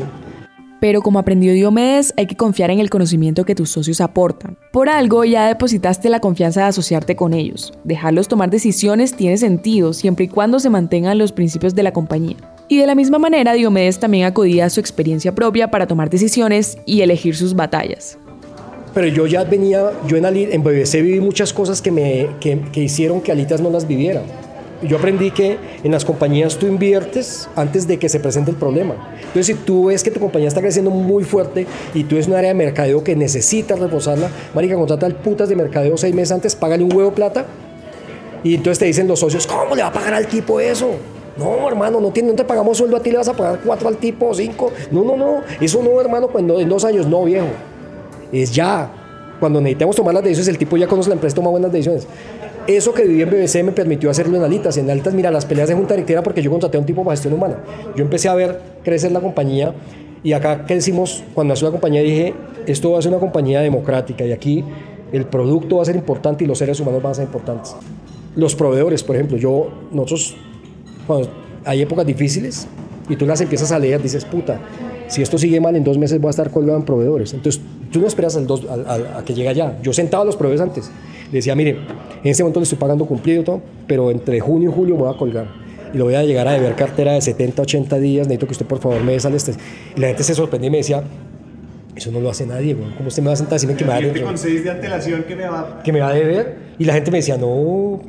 [0.84, 4.58] Pero como aprendió Diomedes, hay que confiar en el conocimiento que tus socios aportan.
[4.74, 7.72] Por algo ya depositaste la confianza de asociarte con ellos.
[7.86, 12.36] Dejarlos tomar decisiones tiene sentido siempre y cuando se mantengan los principios de la compañía.
[12.74, 16.80] Y de la misma manera, Diomedes también acudía a su experiencia propia para tomar decisiones
[16.88, 18.18] y elegir sus batallas.
[18.96, 23.22] Pero yo ya venía, yo en, BBC viví muchas cosas que, me, que, que hicieron
[23.22, 24.24] que Alitas no las viviera.
[24.82, 28.96] Yo aprendí que en las compañías tú inviertes antes de que se presente el problema.
[29.18, 32.34] Entonces, si tú ves que tu compañía está creciendo muy fuerte y tú es un
[32.34, 36.56] área de mercadeo que necesitas reforzarla, marica, contrata al putas de mercadeo seis meses antes,
[36.56, 37.46] págale un huevo plata
[38.44, 40.98] y entonces te dicen los socios, ¿cómo le va a pagar al tipo eso?
[41.38, 43.98] No, hermano, no, no te pagamos sueldo a ti, le vas a pagar cuatro al
[43.98, 44.72] tipo cinco.
[44.92, 45.42] No, no, no.
[45.60, 47.48] Eso no, hermano, cuando en dos años, no, viejo.
[48.32, 48.92] Es ya.
[49.40, 52.08] Cuando necesitamos tomar las decisiones, el tipo ya conoce la empresa, toma buenas decisiones.
[52.68, 54.78] Eso que viví en BBC me permitió hacerlo en Alitas.
[54.78, 57.16] En Alitas, mira, las peleas de junta directiva porque yo contraté a un tipo para
[57.16, 57.58] gestión humana.
[57.96, 59.74] Yo empecé a ver crecer la compañía
[60.24, 62.34] y acá crecimos, cuando nació la compañía dije,
[62.66, 64.64] esto va a ser una compañía democrática y aquí
[65.12, 67.76] el producto va a ser importante y los seres humanos van a ser importantes.
[68.38, 70.38] Los proveedores, por ejemplo, yo, nosotros
[71.06, 71.30] cuando
[71.66, 72.68] hay épocas difíciles
[73.10, 74.60] y tú las empiezas a leer, dices, puta,
[75.08, 77.34] si esto sigue mal, en dos meses voy a estar colgado en proveedores.
[77.34, 77.62] Entonces,
[77.92, 79.78] tú no esperas al dos, a que llegue allá.
[79.82, 80.92] Yo sentaba a los proveedores antes.
[81.32, 81.78] Le decía, mire,
[82.24, 85.14] en este momento le estoy pagando cumplido todo, pero entre junio y julio me voy
[85.14, 85.48] a colgar.
[85.94, 88.28] Y lo voy a llegar a deber cartera de 70, 80 días.
[88.28, 89.54] Necesito que usted, por favor, me des este.
[89.96, 91.04] Y la gente se sorprendía y me decía,
[91.96, 92.90] eso no lo hace nadie, güey.
[92.96, 94.24] ¿Cómo usted me va a sentar a decirme que me va a deber?
[94.24, 95.82] con seis de antelación que me va...
[95.84, 96.58] Que me va a deber.
[96.80, 98.02] Y la gente me decía, no,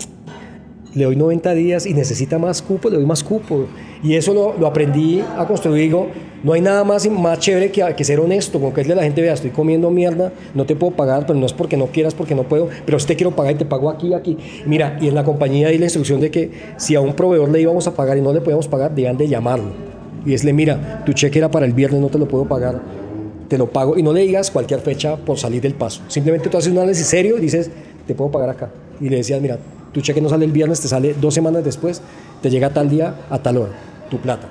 [0.95, 3.67] le doy 90 días y necesita más cupo, le doy más cupo.
[4.03, 5.83] Y eso lo, lo aprendí a construir.
[5.83, 6.09] Digo,
[6.45, 9.03] no hay nada más, más chévere que, que ser honesto, con que es de la
[9.03, 12.15] gente, vea, estoy comiendo mierda, no te puedo pagar, pero no es porque no quieras,
[12.15, 14.37] porque no puedo, pero si te quiero pagar y te pago aquí, aquí.
[14.67, 17.61] Mira, y en la compañía hay la instrucción de que si a un proveedor le
[17.63, 19.71] íbamos a pagar y no le podíamos pagar, debían de llamarlo.
[20.27, 22.81] Y decirle, mira, tu cheque era para el viernes, no te lo puedo pagar,
[23.49, 23.97] te lo pago.
[23.99, 26.03] Y no le digas cualquier fecha por salir del paso.
[26.09, 27.71] Simplemente tú haces un análisis serio y dices,
[28.07, 28.71] te puedo pagar acá.
[29.01, 29.59] Y le decías, mira,
[29.95, 32.03] tu cheque no sale el viernes, te sale dos semanas después,
[32.43, 33.73] te llega tal día, a tal hora,
[34.11, 34.49] tu plata.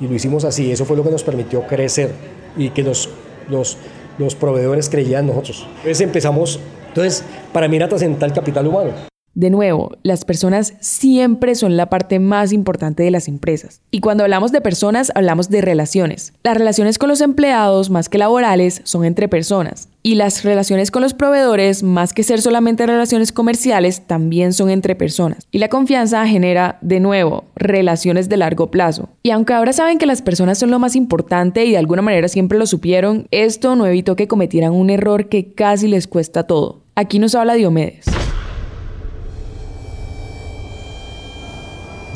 [0.00, 2.12] Y lo hicimos así, eso fue lo que nos permitió crecer
[2.56, 3.08] y que los,
[3.48, 3.78] los,
[4.18, 5.66] los proveedores creían en nosotros.
[5.78, 8.90] Entonces empezamos, entonces para mí era trascendental capital humano.
[9.36, 13.82] De nuevo, las personas siempre son la parte más importante de las empresas.
[13.90, 16.32] Y cuando hablamos de personas, hablamos de relaciones.
[16.42, 19.90] Las relaciones con los empleados, más que laborales, son entre personas.
[20.02, 24.94] Y las relaciones con los proveedores, más que ser solamente relaciones comerciales, también son entre
[24.94, 25.46] personas.
[25.50, 29.10] Y la confianza genera, de nuevo, relaciones de largo plazo.
[29.22, 32.28] Y aunque ahora saben que las personas son lo más importante y de alguna manera
[32.28, 36.80] siempre lo supieron, esto no evitó que cometieran un error que casi les cuesta todo.
[36.94, 38.06] Aquí nos habla Diomedes.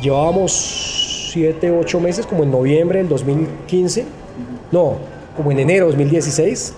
[0.01, 4.05] Llevábamos 7, 8 meses, como en noviembre del 2015,
[4.71, 4.95] no,
[5.37, 6.73] como en enero del 2016.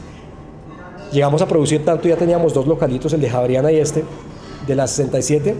[1.11, 4.03] Llegamos a producir tanto, ya teníamos dos localitos, el de Javeriana y este,
[4.67, 5.55] de la 67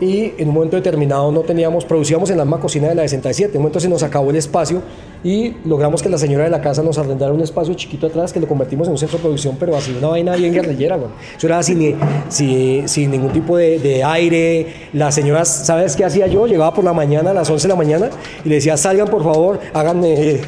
[0.00, 3.52] y en un momento determinado no teníamos, producíamos en la misma cocina de la 67,
[3.52, 4.82] en un momento se nos acabó el espacio
[5.24, 8.38] y logramos que la señora de la casa nos arrendara un espacio chiquito atrás que
[8.38, 11.14] lo convertimos en un centro de producción, pero así una vaina bien guerrillera, bueno.
[11.36, 11.96] Eso era sin,
[12.28, 14.88] sin, sin ningún tipo de, de, aire.
[14.92, 16.46] La señora, ¿sabes qué hacía yo?
[16.46, 18.10] Llegaba por la mañana, a las 11 de la mañana,
[18.44, 20.40] y le decía, salgan por favor, hagan eh,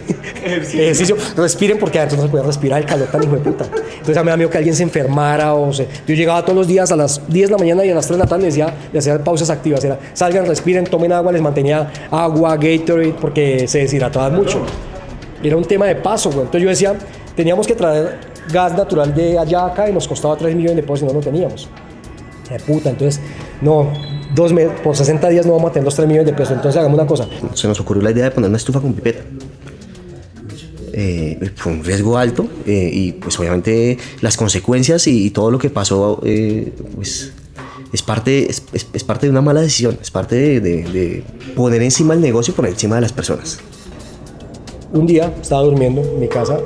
[0.44, 3.64] ejercicio, respiren, porque adentro no se puede respirar el calor tan hijo de puta.
[3.64, 6.56] Entonces a mí me da miedo que alguien se enfermara, o sea, yo llegaba todos
[6.56, 8.42] los días a las 10 de la mañana y a las 3 de la tarde
[8.42, 13.66] le decía, le hacía activas, era, salgan, respiren, tomen agua, les mantenía agua, Gatorade, porque
[13.66, 14.60] se deshidrataban mucho.
[15.42, 16.42] Era un tema de paso, güey.
[16.42, 16.94] Entonces yo decía,
[17.34, 18.18] teníamos que traer
[18.52, 21.20] gas natural de allá acá y nos costaba 3 millones de pesos y no lo
[21.20, 21.68] teníamos.
[22.50, 23.20] De puta, entonces,
[23.62, 23.90] no,
[24.34, 26.56] dos meses, por 60 días no vamos a tener los 3 millones de pesos.
[26.56, 27.28] Entonces hagamos una cosa.
[27.54, 29.20] Se nos ocurrió la idea de poner una estufa con pipeta.
[30.92, 35.58] Eh, fue un riesgo alto eh, y pues obviamente las consecuencias y, y todo lo
[35.58, 37.32] que pasó eh, pues
[37.92, 41.24] es parte, es, es, parte de una mala decisión, es parte de, de, de
[41.56, 43.58] poner encima el negocio por encima de las personas
[44.92, 46.58] un día estaba durmiendo en mi casa.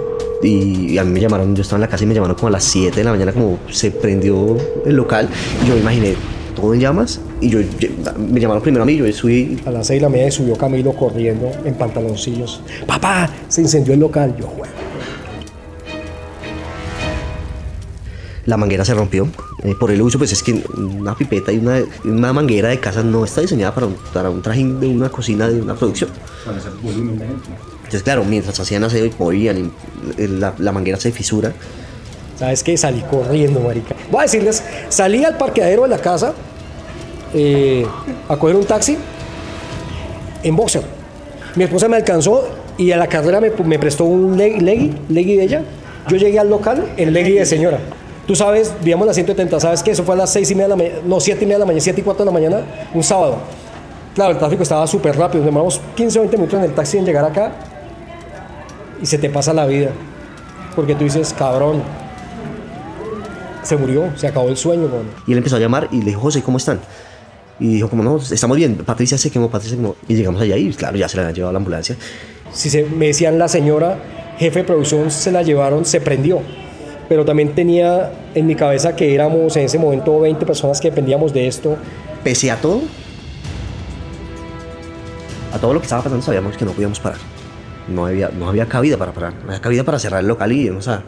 [0.43, 2.53] Y, a mí me llamaron, yo estaba en la casa y me llamaron como a
[2.53, 5.29] las 7 de la mañana, como se prendió el local.
[5.63, 6.15] Y yo me imaginé
[6.55, 7.21] todo en llamas.
[7.41, 9.59] Y yo, yo me llamaron primero a mí, yo subí.
[9.65, 12.61] A las 6 de la mañana subió Camilo corriendo en pantaloncillos.
[12.87, 13.31] ¡Papá!
[13.49, 14.37] Se incendió el local.
[14.39, 14.74] Yo, bueno.
[18.47, 19.29] La manguera se rompió.
[19.63, 23.03] Eh, por el uso, pues es que una pipeta y una, una manguera de casa
[23.03, 26.11] no está diseñada para un, para un trajín de una cocina de una producción.
[26.45, 27.21] Para volumen
[27.85, 29.71] entonces, claro, mientras hacían aseo y movían,
[30.17, 31.53] la, la, manguera se fisura.
[32.39, 32.77] ¿Sabes qué?
[32.77, 33.95] Salí corriendo, marica.
[34.11, 36.33] Voy a decirles, salí al parqueadero de la casa
[37.35, 37.87] eh,
[38.29, 38.97] a coger un taxi
[40.43, 40.83] en boxer.
[41.57, 45.37] Mi esposa me alcanzó y a la carrera me, me prestó un leggy, leggy, leggy
[45.37, 45.63] de ella.
[46.09, 47.79] Yo llegué al local en leggy de señora.
[48.27, 49.91] Tú sabes, digamos la 170, ¿sabes qué?
[49.91, 51.61] Eso fue a las 6 y media de la mañana, no, 7 y media de
[51.61, 52.63] la mañana, 7 y 4 de la mañana,
[52.95, 53.37] un sábado.
[54.15, 56.99] Claro, el tráfico estaba súper rápido, nos demoramos 15 o 20 minutos en el taxi
[56.99, 57.53] en llegar acá
[59.03, 59.91] y se te pasa la vida.
[60.75, 61.83] Porque tú dices, cabrón,
[63.63, 64.89] se murió, se acabó el sueño.
[64.89, 65.11] Man.
[65.27, 66.81] Y él empezó a llamar y le dijo, José, ¿cómo están?
[67.61, 69.97] Y dijo, como no, estamos bien, Patricia se quemó, Patricia se quemó.
[70.09, 71.97] Y llegamos allá y claro, ya se la habían llevado a la ambulancia.
[72.53, 73.99] Si se, me decían la señora,
[74.39, 76.41] jefe de producción, se la llevaron, se prendió.
[77.09, 81.33] Pero también tenía en mi cabeza que éramos en ese momento 20 personas que dependíamos
[81.33, 81.77] de esto.
[82.23, 82.81] Pese a todo,
[85.53, 87.19] a todo lo que estaba pasando, sabíamos que no podíamos parar
[87.89, 90.69] no había, no había cabida para parar, no había cabida para cerrar el local y
[90.71, 91.03] o sea,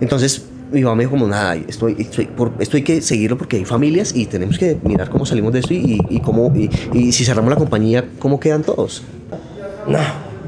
[0.00, 2.22] entonces mi mamá me dijo como nada, esto, esto,
[2.60, 5.74] esto hay que seguirlo porque hay familias y tenemos que mirar cómo salimos de esto
[5.74, 9.02] y, y cómo, y, y, si cerramos la compañía, cómo quedan todos.
[9.88, 9.98] No,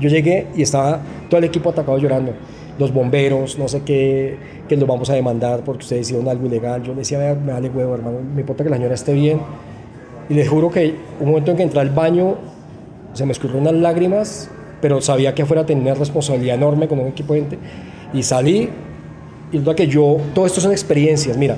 [0.01, 2.35] yo llegué y estaba todo el equipo atacado llorando.
[2.79, 4.37] Los bomberos, no sé qué,
[4.69, 6.83] que los vamos a demandar porque ustedes hicieron algo ilegal.
[6.83, 9.41] Yo le decía, me vale huevo, hermano, me importa que la señora esté bien.
[10.29, 12.37] Y les juro que un momento en que entré al baño,
[13.13, 14.51] se me escurrieron unas lágrimas
[14.83, 17.59] pero sabía que afuera tenía una responsabilidad enorme con un equipo de gente.
[18.13, 18.69] Y salí,
[19.53, 21.57] y lo que yo, todo esto son experiencias, mira,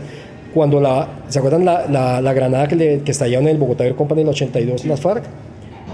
[0.52, 3.84] cuando la, ¿se acuerdan la, la, la granada que, le, que estallaron en el Bogotá
[3.84, 5.24] Air Company en el 82 en las FARC?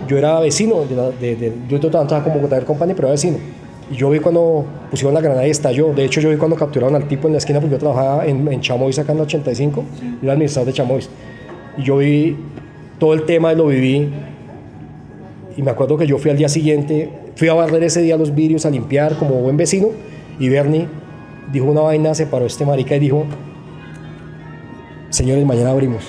[0.08, 3.38] Yo era vecino, de, de, de yo trabajaba con Bogotá Air Company, pero era vecino.
[3.90, 5.92] Yo vi cuando pusieron la granada y estalló.
[5.92, 8.46] De hecho, yo vi cuando capturaron al tipo en la esquina, porque yo trabajaba en,
[8.46, 9.84] en Chamois acá en el 85,
[10.22, 11.10] y era administrador de Chamois.
[11.76, 12.36] Y yo vi
[12.98, 14.08] todo el tema, lo viví.
[15.56, 18.34] Y me acuerdo que yo fui al día siguiente, fui a barrer ese día los
[18.34, 19.88] vidrios, a limpiar como buen vecino.
[20.38, 20.86] Y Bernie
[21.52, 23.24] dijo una vaina, se paró este marica y dijo,
[25.10, 26.04] señores, mañana abrimos.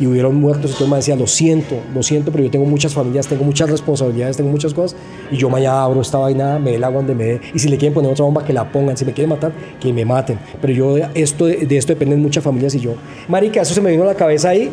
[0.00, 3.26] Y hubieron muertos el mundo decía, lo siento, lo siento, pero yo tengo muchas familias,
[3.26, 4.98] tengo muchas responsabilidades, tengo muchas cosas.
[5.30, 7.40] Y yo mañana abro esta vaina, me dé el agua donde me dé.
[7.52, 8.96] Y si le quieren poner otra bomba, que la pongan.
[8.96, 10.38] Si me quieren matar, que me maten.
[10.60, 12.94] Pero yo, esto, de esto dependen muchas familias y yo.
[13.28, 14.70] Marica, eso se me vino a la cabeza ahí.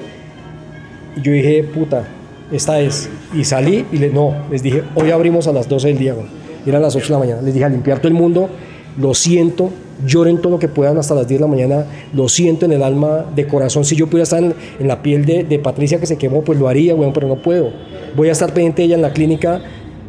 [1.18, 2.06] Y yo dije, puta,
[2.52, 3.10] esta es.
[3.34, 6.30] Y salí y le, no, les dije, hoy abrimos a las 12 del día, bueno.
[6.66, 7.42] eran las 8 de la mañana.
[7.42, 8.50] Les dije a limpiar todo el mundo,
[8.98, 9.72] lo siento,
[10.06, 12.84] lloren todo lo que puedan hasta las 10 de la mañana, lo siento en el
[12.84, 16.18] alma, de corazón, si yo pudiera estar en, la piel de, de, Patricia que se
[16.18, 17.72] quemó, pues lo haría, bueno, pero no puedo.
[18.16, 19.62] Voy a estar pendiente de ella en la clínica,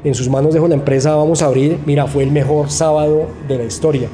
[0.04, 3.58] en sus manos dejo la empresa, vamos a abrir, mira, fue el mejor sábado de
[3.58, 4.08] la historia.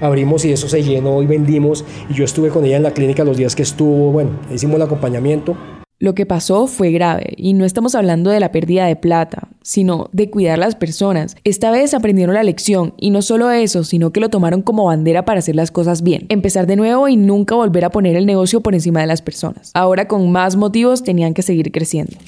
[0.00, 3.24] Abrimos y eso se llenó y vendimos y yo estuve con ella en la clínica
[3.24, 5.56] los días que estuvo, bueno, hicimos el acompañamiento.
[6.04, 10.10] Lo que pasó fue grave y no estamos hablando de la pérdida de plata, sino
[10.12, 11.34] de cuidar las personas.
[11.44, 15.24] Esta vez aprendieron la lección y no solo eso, sino que lo tomaron como bandera
[15.24, 16.26] para hacer las cosas bien.
[16.28, 19.70] Empezar de nuevo y nunca volver a poner el negocio por encima de las personas.
[19.72, 22.18] Ahora con más motivos tenían que seguir creciendo.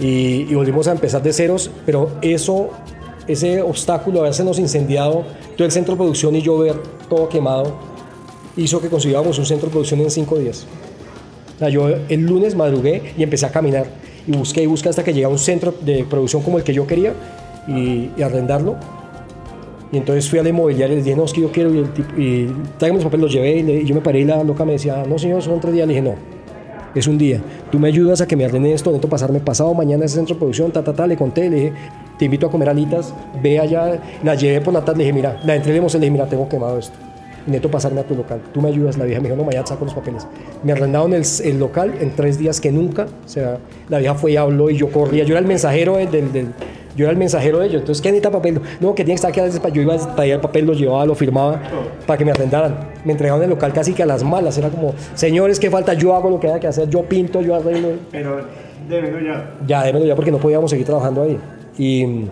[0.00, 2.70] Y, y volvimos a empezar de ceros, pero eso,
[3.28, 5.24] ese obstáculo, haberse incendiado
[5.56, 6.74] todo el centro de producción y yo ver
[7.08, 7.76] todo quemado,
[8.56, 10.66] hizo que consiguiéramos un centro de producción en cinco días.
[11.56, 13.86] O sea, yo el lunes madrugué y empecé a caminar
[14.26, 16.74] y busqué y busqué hasta que llegué a un centro de producción como el que
[16.74, 17.14] yo quería
[17.66, 18.76] y, y arrendarlo.
[19.90, 21.78] Y entonces fui a la inmobiliaria y les dije, no, es que yo quiero, y,
[21.78, 21.86] el
[22.20, 24.64] y tráigame los papeles, los llevé y, le, y, yo me paré y la loca
[24.64, 25.86] me decía, no señor, son tres días.
[25.86, 26.16] Le dije, no,
[26.94, 27.40] es un día.
[27.70, 30.34] Tú me ayudas a que me ordene esto, necesito pasarme pasado mañana a ese centro
[30.34, 31.72] de producción, ta, ta, ta, le conté, le dije,
[32.18, 35.40] te invito a comer alitas, ve allá, la llevé por la tarde, le dije, mira,
[35.44, 37.05] la entré, le dije, mira, tengo quemado esto
[37.46, 38.40] necesito pasarme a tu local.
[38.52, 38.98] Tú me ayudas.
[38.98, 40.26] La vieja me dijo, no, mañana saco los papeles.
[40.62, 43.06] Me arrendaron el, el, local en tres días que nunca.
[43.24, 45.24] O sea, la vieja fue y habló y yo corría.
[45.24, 46.46] Yo era el mensajero del, del, del
[46.96, 47.80] yo era el mensajero de ellos.
[47.80, 48.60] Entonces, ¿qué necesita papel?
[48.80, 49.74] No, que tiene que estar aquí.
[49.74, 51.60] Yo iba a traer el papel, lo llevaba, lo firmaba
[52.06, 52.74] para que me arrendaran.
[53.04, 54.56] Me entregaron el local casi que a las malas.
[54.56, 55.92] Era como, señores, ¿qué falta?
[55.92, 56.88] Yo hago lo que haya que hacer.
[56.88, 57.90] Yo pinto, yo arreglo.
[58.10, 58.40] Pero
[58.88, 59.56] démelo ya.
[59.66, 61.38] Ya, démelo ya porque no podíamos seguir trabajando ahí.
[61.76, 62.24] Y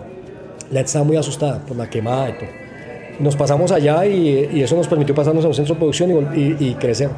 [0.71, 2.64] la estaba muy asustada por la quemada y todo
[3.19, 6.39] nos pasamos allá y, y, eso nos permitió pasarnos a un centro de producción y,
[6.39, 7.09] y, y crecer,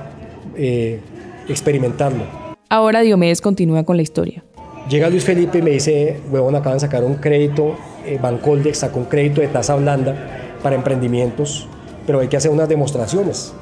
[0.55, 0.99] eh,
[1.47, 2.23] experimentarlo.
[2.69, 4.43] Ahora Diomedes continúa con la historia.
[4.89, 8.99] Llega Luis Felipe y me dice, huevón, acaban de sacar un crédito, eh, Bancoldex sacó
[8.99, 10.15] un crédito de tasa blanda
[10.63, 11.67] para emprendimientos,
[12.05, 13.53] pero hay que hacer unas demostraciones.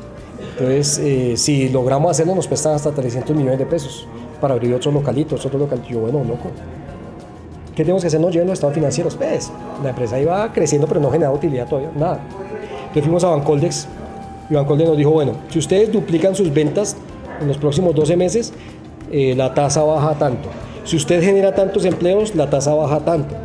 [0.51, 4.07] Entonces, eh, si logramos hacerlo, nos prestan hasta 300 millones de pesos
[4.39, 5.89] para abrir otros localitos, otros localitos.
[5.89, 6.51] Yo, bueno, loco,
[7.75, 8.21] ¿Qué tenemos que hacer?
[8.21, 9.15] Nos lleven los estados financieros.
[9.15, 9.51] Pues,
[9.83, 12.21] la empresa iba creciendo, pero no generaba utilidad todavía, nada.
[12.79, 13.87] Entonces fuimos a Bancoldex
[14.49, 16.95] y Bancoldex nos dijo, bueno, si ustedes duplican sus ventas
[17.41, 18.53] en los próximos 12 meses,
[19.11, 20.47] eh, la tasa baja tanto.
[20.85, 23.35] Si usted genera tantos empleos, la tasa baja tanto.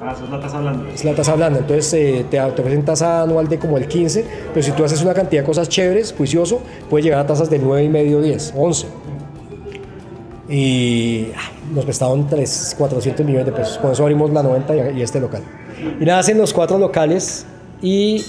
[0.00, 0.90] Ah, eso es la tasa blanda.
[0.94, 1.58] Es la tasa blanda.
[1.58, 5.02] Entonces eh, te, te, ofrecen tasa anual de como el 15, pero si tú haces
[5.02, 9.03] una cantidad de cosas chéveres, juicioso, puedes llegar a tasas de 9,5, 10, 11
[10.54, 11.32] y
[11.74, 13.76] nos prestaron 3, 400 millones de pesos.
[13.78, 15.42] Con eso abrimos la 90 y, este local.
[16.00, 17.44] Y nada, hacen los cuatro locales
[17.82, 18.24] y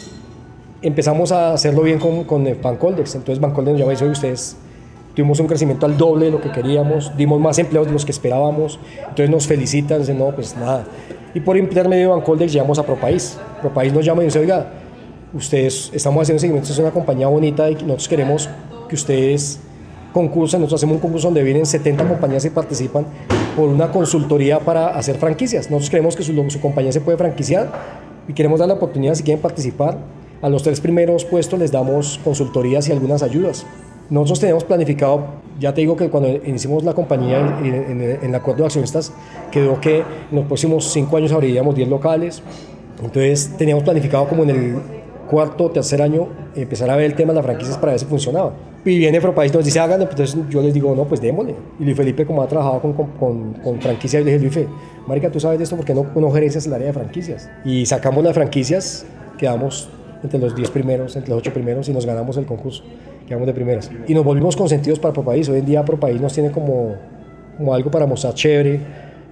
[0.81, 3.13] empezamos a hacerlo bien con, con Bancoldex.
[3.13, 4.57] Entonces Bancoldex nos llama y dice, ustedes
[5.13, 8.11] tuvimos un crecimiento al doble de lo que queríamos, dimos más empleos de los que
[8.11, 10.83] esperábamos, entonces nos felicitan, dicen, no, pues nada.
[11.35, 13.37] Y por intermedio de Bancoldex llegamos a ProPaís.
[13.61, 14.73] ProPaís nos llama y dice, oiga,
[15.31, 18.49] ustedes estamos haciendo seguimiento, es una compañía bonita y nosotros queremos
[18.89, 19.59] que ustedes
[20.15, 23.05] concursan, nosotros hacemos un concurso donde vienen 70 compañías y participan
[23.53, 25.69] por una consultoría para hacer franquicias.
[25.69, 27.69] Nosotros creemos que su, su compañía se puede franquiciar
[28.25, 29.97] y queremos dar la oportunidad si quieren participar.
[30.41, 33.65] A los tres primeros puestos les damos consultorías y algunas ayudas.
[34.09, 35.25] Nosotros tenemos planificado,
[35.59, 39.11] ya te digo que cuando iniciamos la compañía en, en, en el acuerdo de accionistas,
[39.51, 42.41] quedó que en los próximos cinco años abriríamos 10 locales.
[43.03, 44.75] Entonces teníamos planificado como en el
[45.25, 48.05] cuarto o tercer año empezar a ver el tema de las franquicias para ver si
[48.05, 48.53] funcionaba.
[48.85, 51.55] Y viene Propaís nos dice, háganlo, entonces yo les digo, no, pues démosle.
[51.79, 54.71] Y Luis Felipe, como ha trabajado con, con, con franquicias, le dije, Luis Felipe,
[55.07, 57.49] marica, tú sabes de esto, porque no, no gerencias el área de franquicias?
[57.65, 59.05] Y sacamos las franquicias,
[59.39, 59.89] quedamos
[60.21, 62.83] entre los 10 primeros, entre los 8 primeros y nos ganamos el concurso.
[63.27, 63.89] Quedamos de primeras.
[64.07, 65.49] Y nos volvimos consentidos para Propaís.
[65.49, 66.95] Hoy en día Propaís nos tiene como,
[67.57, 68.79] como algo para mostrar chévere.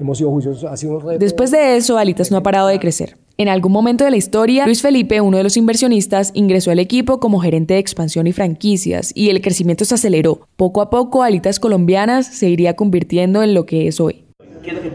[0.01, 1.19] Hemos sido juiciosos, ha sido un reto.
[1.19, 3.17] Después de eso, Alitas no ha parado de crecer.
[3.35, 7.19] En algún momento de la historia, Luis Felipe, uno de los inversionistas, ingresó al equipo
[7.19, 10.47] como gerente de expansión y franquicias y el crecimiento se aceleró.
[10.55, 14.23] Poco a poco, Alitas Colombianas se iría convirtiendo en lo que es hoy.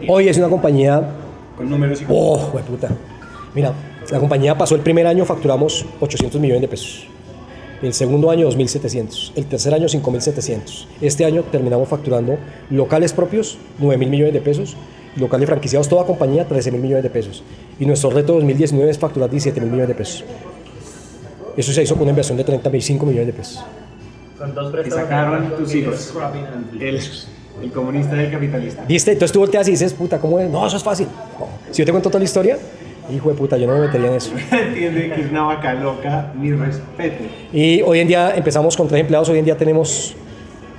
[0.07, 1.05] Hoy es una compañía...
[1.57, 2.05] Con números y.
[2.07, 2.89] ¡Oh, puta!
[3.53, 3.73] Mira,
[4.09, 7.07] la compañía pasó el primer año, facturamos 800 millones de pesos.
[7.81, 9.33] El segundo año, 2.700.
[9.35, 10.85] El tercer año, 5.700.
[11.01, 12.37] Este año terminamos facturando
[12.69, 14.77] locales propios, 9.000 millones de pesos
[15.15, 17.43] locales franquiciados, toda compañía, 13 mil millones de pesos.
[17.79, 20.23] Y nuestro reto 2019 es facturar 17 mil millones de pesos.
[21.57, 23.63] Eso se hizo con una inversión de 35 millones de pesos.
[24.37, 26.13] Con dos y sacaron tus hijos.
[26.79, 26.99] El,
[27.61, 28.85] el comunista y el capitalista.
[28.87, 29.11] ¿Viste?
[29.11, 30.49] Entonces tú volteas y dices, puta, ¿cómo es?
[30.49, 31.07] No, eso es fácil.
[31.37, 31.47] No.
[31.71, 32.57] Si yo te cuento toda la historia,
[33.13, 34.31] hijo de puta, yo no me metería en eso.
[34.51, 37.23] Entiende que es una vaca loca, mi respeto.
[37.51, 40.15] Y hoy en día empezamos con tres empleados, hoy en día tenemos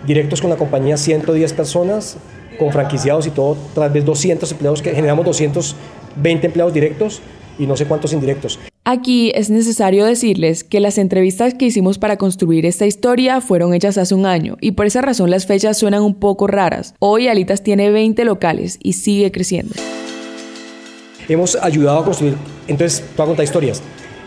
[0.07, 2.17] directos con la compañía 110 personas,
[2.61, 7.23] con franquiciados y todo, tal vez 200 empleados, que generamos 220 empleados directos
[7.59, 8.59] y no sé cuántos indirectos.
[8.85, 13.97] Aquí es necesario decirles que las entrevistas que hicimos para construir esta historia fueron hechas
[13.97, 16.95] hace un año y por esa razón las fechas suenan un poco raras.
[16.99, 19.75] Hoy Alitas tiene 20 locales y sigue creciendo.
[21.27, 22.35] Hemos ayudado a construir,
[22.69, 23.83] entonces, te voy a contar historias.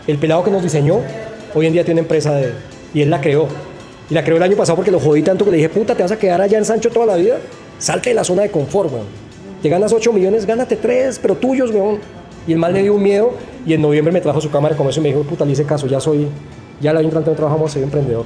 [0.08, 1.00] El pelado que nos diseñó,
[1.54, 2.52] hoy en día tiene una empresa de,
[2.94, 3.46] y él la creó.
[4.10, 6.02] Y la creó el año pasado porque lo jodí tanto que le dije, puta, te
[6.02, 7.38] vas a quedar allá en Sancho toda la vida.
[7.84, 9.04] Salte de la zona de confort, weón.
[9.62, 11.98] Te ganas 8 millones, gánate 3, pero tuyos, weón.
[12.46, 13.32] Y el mal le dio un miedo
[13.66, 15.64] y en noviembre me trajo su cámara de comercio y me dijo, puta, le hice
[15.64, 16.26] caso, ya soy,
[16.80, 18.24] ya año entrante no trabajamos, soy emprendedor.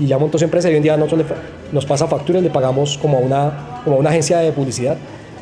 [0.00, 1.36] Y ya montó su empresa y hoy en día nosotros le,
[1.72, 4.96] nos pasa facturas, le pagamos como a, una, como a una agencia de publicidad.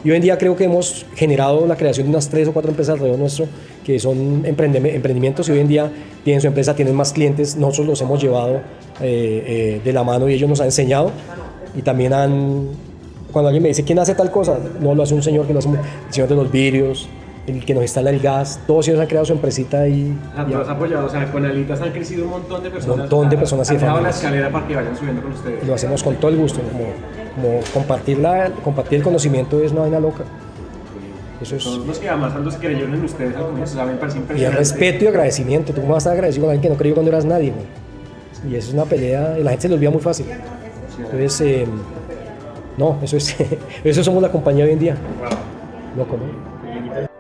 [0.05, 2.71] Y hoy en día creo que hemos generado la creación de unas tres o cuatro
[2.71, 3.47] empresas alrededor nuestro
[3.83, 5.91] que son emprendimientos y hoy en día
[6.23, 7.57] tienen su empresa, tienen más clientes.
[7.57, 8.57] Nosotros los hemos llevado
[9.01, 11.13] eh, eh, de la mano y ellos nos han enseñado
[11.75, 12.88] y también han...
[13.33, 14.59] Cuando alguien me dice, ¿quién hace tal cosa?
[14.81, 15.79] No, lo hace un señor que lo hace, el
[16.15, 17.09] señor de los vidrios,
[17.47, 20.17] el que nos instala el gas, todos ellos han creado su empresita y...
[20.37, 22.95] Ah, y has apoyado, o sea, con Alitas han crecido un montón de personas.
[22.95, 25.67] Un montón de personas, Han sí, dejado la escalera para que vayan subiendo con ustedes.
[25.67, 26.85] lo hacemos con todo el gusto, como,
[27.35, 30.25] como compartir, la, compartir el conocimiento es una vaina loca.
[31.41, 31.63] Eso es...
[31.63, 34.59] Son los que además los creyeron en ustedes al comienzo, parece Y el impresionante.
[34.59, 35.73] respeto y agradecimiento.
[35.73, 38.53] Tú cómo vas a estar agradecido con alguien que no creyó cuando eras nadie, güey?
[38.53, 40.27] Y eso es una pelea, y la gente se lo olvida muy fácil.
[40.99, 41.67] Entonces, eh,
[42.79, 43.37] no, eso es,
[43.85, 44.97] eso somos la compañía hoy en día.
[45.97, 46.59] Loco, ¿no?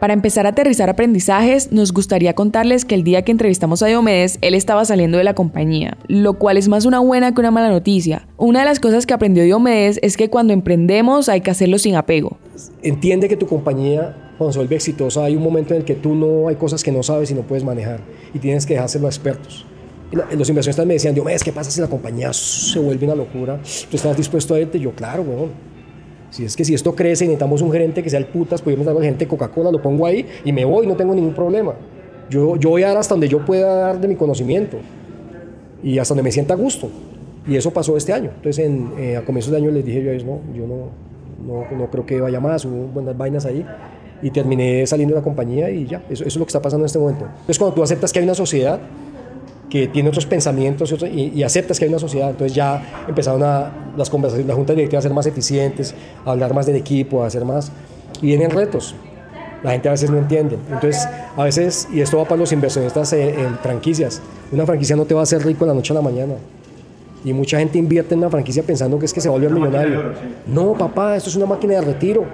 [0.00, 4.38] Para empezar a aterrizar aprendizajes, nos gustaría contarles que el día que entrevistamos a Diomedes,
[4.42, 7.68] él estaba saliendo de la compañía, lo cual es más una buena que una mala
[7.68, 8.28] noticia.
[8.36, 11.96] Una de las cosas que aprendió Diomedes es que cuando emprendemos hay que hacerlo sin
[11.96, 12.36] apego.
[12.82, 16.14] Entiende que tu compañía, cuando se vuelve exitosa, hay un momento en el que tú
[16.14, 18.00] no hay cosas que no sabes y no puedes manejar
[18.32, 19.66] y tienes que dejárselo a expertos.
[20.10, 23.60] Los inversionistas me decían, Diomedes, ¿qué pasa si la compañía se vuelve una locura?
[23.90, 24.80] ¿Tú estás dispuesto a irte?
[24.80, 25.50] Yo, claro, weón.
[26.30, 28.90] Si es que si esto crece necesitamos un gerente que sea el putas, yo traigo
[28.90, 31.74] al gerente de Coca-Cola, lo pongo ahí y me voy, no tengo ningún problema.
[32.30, 34.78] Yo, yo voy a dar hasta donde yo pueda dar de mi conocimiento
[35.82, 36.90] y hasta donde me sienta a gusto.
[37.46, 38.30] Y eso pasó este año.
[38.36, 40.90] Entonces, en, eh, a comienzos de año les dije yo a ellos, no, yo no,
[41.46, 43.64] no, no creo que vaya más, hubo buenas vainas ahí.
[44.20, 46.82] Y terminé saliendo de la compañía y ya, eso, eso es lo que está pasando
[46.82, 47.24] en este momento.
[47.24, 48.80] Entonces, cuando tú aceptas que hay una sociedad
[49.70, 53.04] que tiene otros pensamientos y, otros- y- y aceptas que hay una sociedad, entonces ya
[53.06, 55.94] empezaron a, las conversaciones, las juntas directivas a ser más eficientes,
[56.24, 57.70] a hablar más del equipo, a hacer más.
[58.22, 58.94] Y vienen retos.
[59.62, 60.56] La gente a veces no entiende.
[60.72, 61.06] Entonces,
[61.36, 65.14] a veces, y esto va para los inversionistas en, en franquicias, una franquicia no te
[65.14, 66.34] va a hacer rico de la noche a la mañana.
[67.24, 69.50] Y mucha gente invierte en una franquicia pensando que es que se va a volver
[69.52, 70.12] millonario.
[70.46, 72.24] No, papá, esto es una máquina de retiro.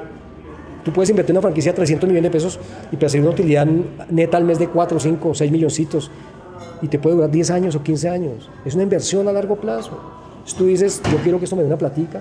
[0.85, 2.61] Tú puedes invertir en una franquicia de 300 millones de pesos
[2.93, 3.67] y percibir una utilidad
[4.11, 6.11] neta al mes de 4, 5, 6 milloncitos.
[6.83, 8.51] Y te puede durar 10 años o 15 años.
[8.65, 9.99] Es una inversión a largo plazo.
[10.33, 12.21] Entonces tú dices, yo quiero que esto me dé una platica.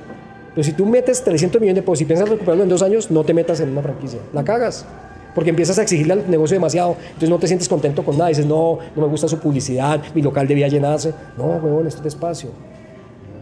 [0.53, 3.23] Pero si tú metes 300 millones de pesos y piensas recuperarlo en dos años, no
[3.23, 4.19] te metas en una franquicia.
[4.33, 4.85] La cagas.
[5.33, 6.95] Porque empiezas a exigirle al negocio demasiado.
[7.07, 8.29] Entonces no te sientes contento con nada.
[8.29, 11.13] Dices, no, no me gusta su publicidad, mi local debía llenarse.
[11.37, 12.49] No, huevón, esto es despacio.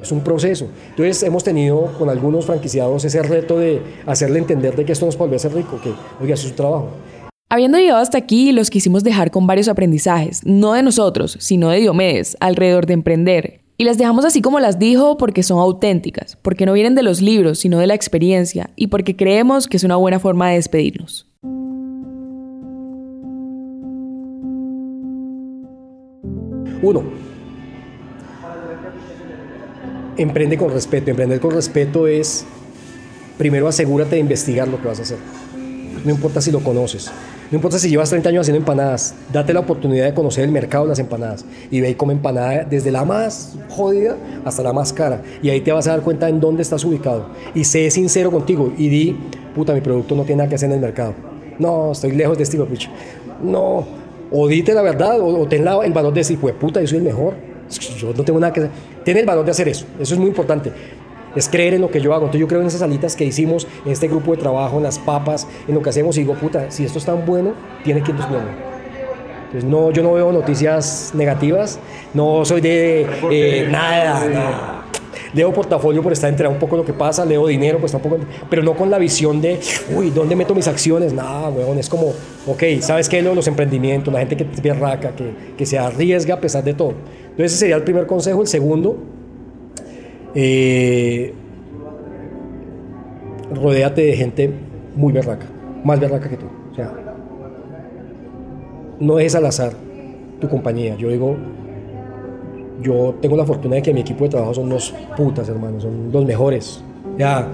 [0.01, 0.67] Es un proceso.
[0.89, 5.15] Entonces hemos tenido con algunos franquiciados ese reto de hacerle entender de que esto nos
[5.15, 6.87] puede volverse rico, que, oiga, es su trabajo.
[7.53, 11.81] Habiendo llegado hasta aquí, los quisimos dejar con varios aprendizajes, no de nosotros, sino de
[11.81, 13.59] Diomedes, alrededor de emprender.
[13.75, 17.19] Y las dejamos así como las dijo porque son auténticas, porque no vienen de los
[17.19, 21.29] libros, sino de la experiencia, y porque creemos que es una buena forma de despedirnos.
[26.81, 27.03] Uno,
[30.15, 31.11] emprende con respeto.
[31.11, 32.45] Emprender con respeto es,
[33.37, 35.17] primero asegúrate de investigar lo que vas a hacer.
[36.05, 37.11] No importa si lo conoces.
[37.51, 39.13] No importa si llevas 30 años haciendo empanadas.
[39.33, 41.43] Date la oportunidad de conocer el mercado de las empanadas.
[41.69, 45.21] Y ve y come empanada desde la más jodida hasta la más cara.
[45.43, 47.27] Y ahí te vas a dar cuenta en dónde estás ubicado.
[47.53, 49.17] Y sé sincero contigo y di,
[49.53, 51.13] puta, mi producto no tiene nada que hacer en el mercado.
[51.59, 52.89] No, estoy lejos de estilo, pitch.
[53.43, 53.85] No,
[54.31, 56.87] o dite la verdad, o, o ten la- el valor de decir, pues puta, yo
[56.87, 57.33] soy el mejor.
[57.99, 58.71] Yo no tengo nada que hacer.
[59.03, 59.85] Ten el valor de hacer eso.
[59.99, 60.71] Eso es muy importante.
[61.35, 62.25] Es creer en lo que yo hago.
[62.25, 64.99] Entonces yo creo en esas alitas que hicimos, en este grupo de trabajo, en las
[64.99, 66.17] papas, en lo que hacemos.
[66.17, 67.53] Y digo, puta, si esto es tan bueno,
[67.83, 68.71] tiene que ir bueno.
[69.45, 71.79] Entonces no, yo no veo noticias negativas.
[72.13, 74.85] No soy de eh, nada, nada.
[75.33, 78.17] Leo portafolio por estar enterado un poco de lo que pasa, leo dinero, pues tampoco,
[78.49, 79.61] pero no con la visión de,
[79.95, 81.13] uy, ¿dónde meto mis acciones?
[81.13, 82.07] Nada, weón, es como,
[82.47, 83.21] ok, ¿sabes qué?
[83.21, 86.95] Los emprendimientos, la gente que es berraca, que, que se arriesga a pesar de todo.
[87.21, 88.41] Entonces ese sería el primer consejo.
[88.41, 88.97] El segundo,
[90.35, 91.33] eh,
[93.53, 94.53] rodéate de gente
[94.95, 95.45] muy berraca,
[95.83, 96.45] más berraca que tú.
[96.71, 96.93] O sea,
[98.99, 99.73] no es al azar
[100.39, 100.95] tu compañía.
[100.95, 101.35] Yo digo,
[102.81, 106.11] yo tengo la fortuna de que mi equipo de trabajo son unos putas, hermanos, son
[106.11, 106.83] los mejores.
[107.17, 107.47] Ya,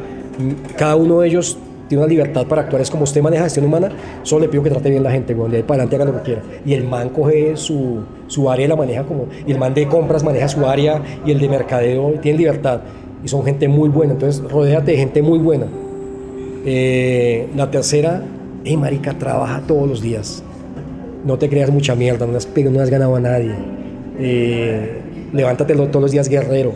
[0.78, 1.58] cada uno de ellos
[1.88, 2.82] tiene una libertad para actuar.
[2.82, 3.90] Es como usted maneja gestión humana,
[4.24, 6.18] solo le pido que trate bien la gente, weón, de ahí para adelante haga lo
[6.18, 6.42] que quiera.
[6.66, 9.88] Y el man coge su, su área y la maneja como, y el man de
[9.88, 12.82] compras maneja su área y el de mercadeo tiene libertad.
[13.24, 15.68] Y son gente muy buena, entonces rodéate de gente muy buena.
[16.66, 18.22] Eh, la tercera,
[18.64, 20.44] hey marica, trabaja todos los días.
[21.26, 23.56] No te creas mucha mierda, no has, no has ganado a nadie.
[24.20, 25.02] Eh,
[25.34, 26.74] levántate todos los días guerrero.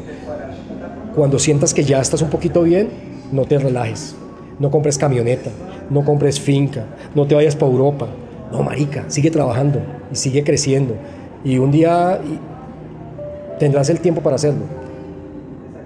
[1.15, 2.89] Cuando sientas que ya estás un poquito bien,
[3.31, 4.15] no te relajes.
[4.61, 5.49] No compres camioneta,
[5.89, 6.85] no compres finca,
[7.15, 8.07] no te vayas para Europa.
[8.51, 9.81] No, marica, sigue trabajando
[10.11, 10.93] y sigue creciendo.
[11.43, 12.21] Y un día
[13.57, 14.65] tendrás el tiempo para hacerlo.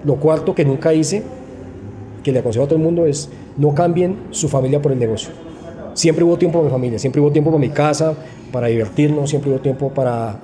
[0.04, 1.22] Lo cuarto que nunca hice,
[2.22, 5.30] que le aconsejo a todo el mundo, es no cambien su familia por el negocio.
[5.94, 8.12] Siempre hubo tiempo para mi familia, siempre hubo tiempo para mi casa,
[8.52, 10.38] para divertirnos, siempre hubo tiempo para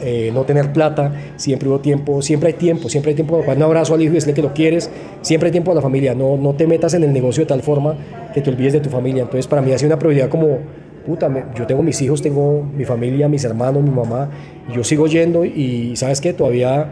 [0.00, 3.62] eh, no tener plata, siempre hubo tiempo, siempre hay tiempo, siempre hay tiempo para un
[3.62, 4.90] abrazo al hijo y decirle que lo quieres,
[5.22, 7.62] siempre hay tiempo a la familia, no, no te metas en el negocio de tal
[7.62, 7.96] forma
[8.32, 9.22] que te olvides de tu familia.
[9.22, 10.58] Entonces para mí ha sido una prioridad como,
[11.06, 14.30] puta, yo tengo mis hijos, tengo mi familia, mis hermanos, mi mamá,
[14.74, 16.88] yo sigo yendo y sabes que todavía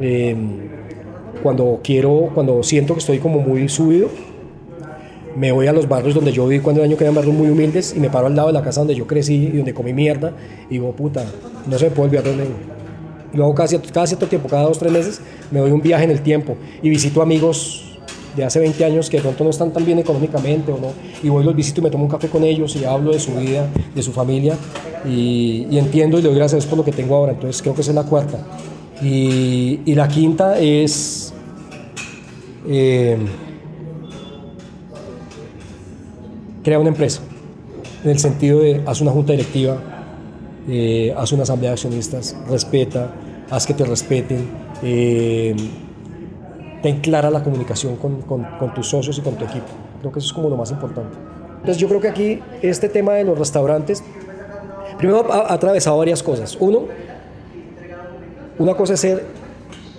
[0.00, 0.36] eh,
[1.42, 4.08] cuando quiero, cuando siento que estoy como muy subido,
[5.36, 7.48] me voy a los barrios donde yo viví cuando el año que eran barrios muy
[7.48, 9.92] humildes y me paro al lado de la casa donde yo crecí y donde comí
[9.92, 10.32] mierda
[10.68, 11.24] y digo, puta,
[11.66, 12.46] no se me puede olvidar dónde
[13.32, 15.20] Y luego cada, cierto tiempo, cada dos, tres meses,
[15.50, 17.98] me doy un viaje en el tiempo y visito amigos
[18.36, 20.88] de hace 20 años que de pronto no están tan bien económicamente o no,
[21.22, 23.32] y voy los visito y me tomo un café con ellos y hablo de su
[23.34, 24.56] vida, de su familia
[25.08, 27.92] y, entiendo y le doy gracias por lo que tengo ahora, entonces creo que esa
[27.92, 28.38] es la cuarta.
[29.02, 31.32] Y, y la quinta es...
[32.66, 33.18] Eh,
[36.64, 37.20] crea una empresa,
[38.02, 39.76] en el sentido de haz una junta directiva,
[40.66, 43.14] eh, haz una asamblea de accionistas, respeta,
[43.50, 44.48] haz que te respeten,
[44.82, 45.54] eh,
[46.82, 49.66] ten clara la comunicación con, con, tus socios y con tu equipo.
[50.00, 51.16] Creo que eso es como lo más importante.
[51.56, 54.02] Entonces yo creo que aquí este tema de los restaurantes,
[54.96, 56.56] primero ha, atravesado varias cosas.
[56.58, 56.84] Uno,
[58.58, 59.24] una cosa es ser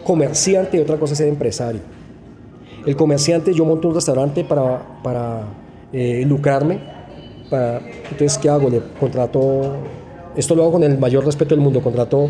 [0.04, 1.82] comerciante y otra cosa es ser empresario.
[2.88, 5.44] El comerciante, yo monto un restaurante para
[5.96, 6.80] eh, lucrarme.
[7.50, 7.80] Para,
[8.12, 8.70] entonces, ¿qué hago?
[8.70, 9.78] Le contrato,
[10.36, 12.30] esto lo hago con el mayor respeto del mundo, contrato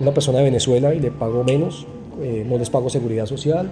[0.00, 1.86] una persona de Venezuela y le pago menos,
[2.20, 3.70] eh, no les pago seguridad social,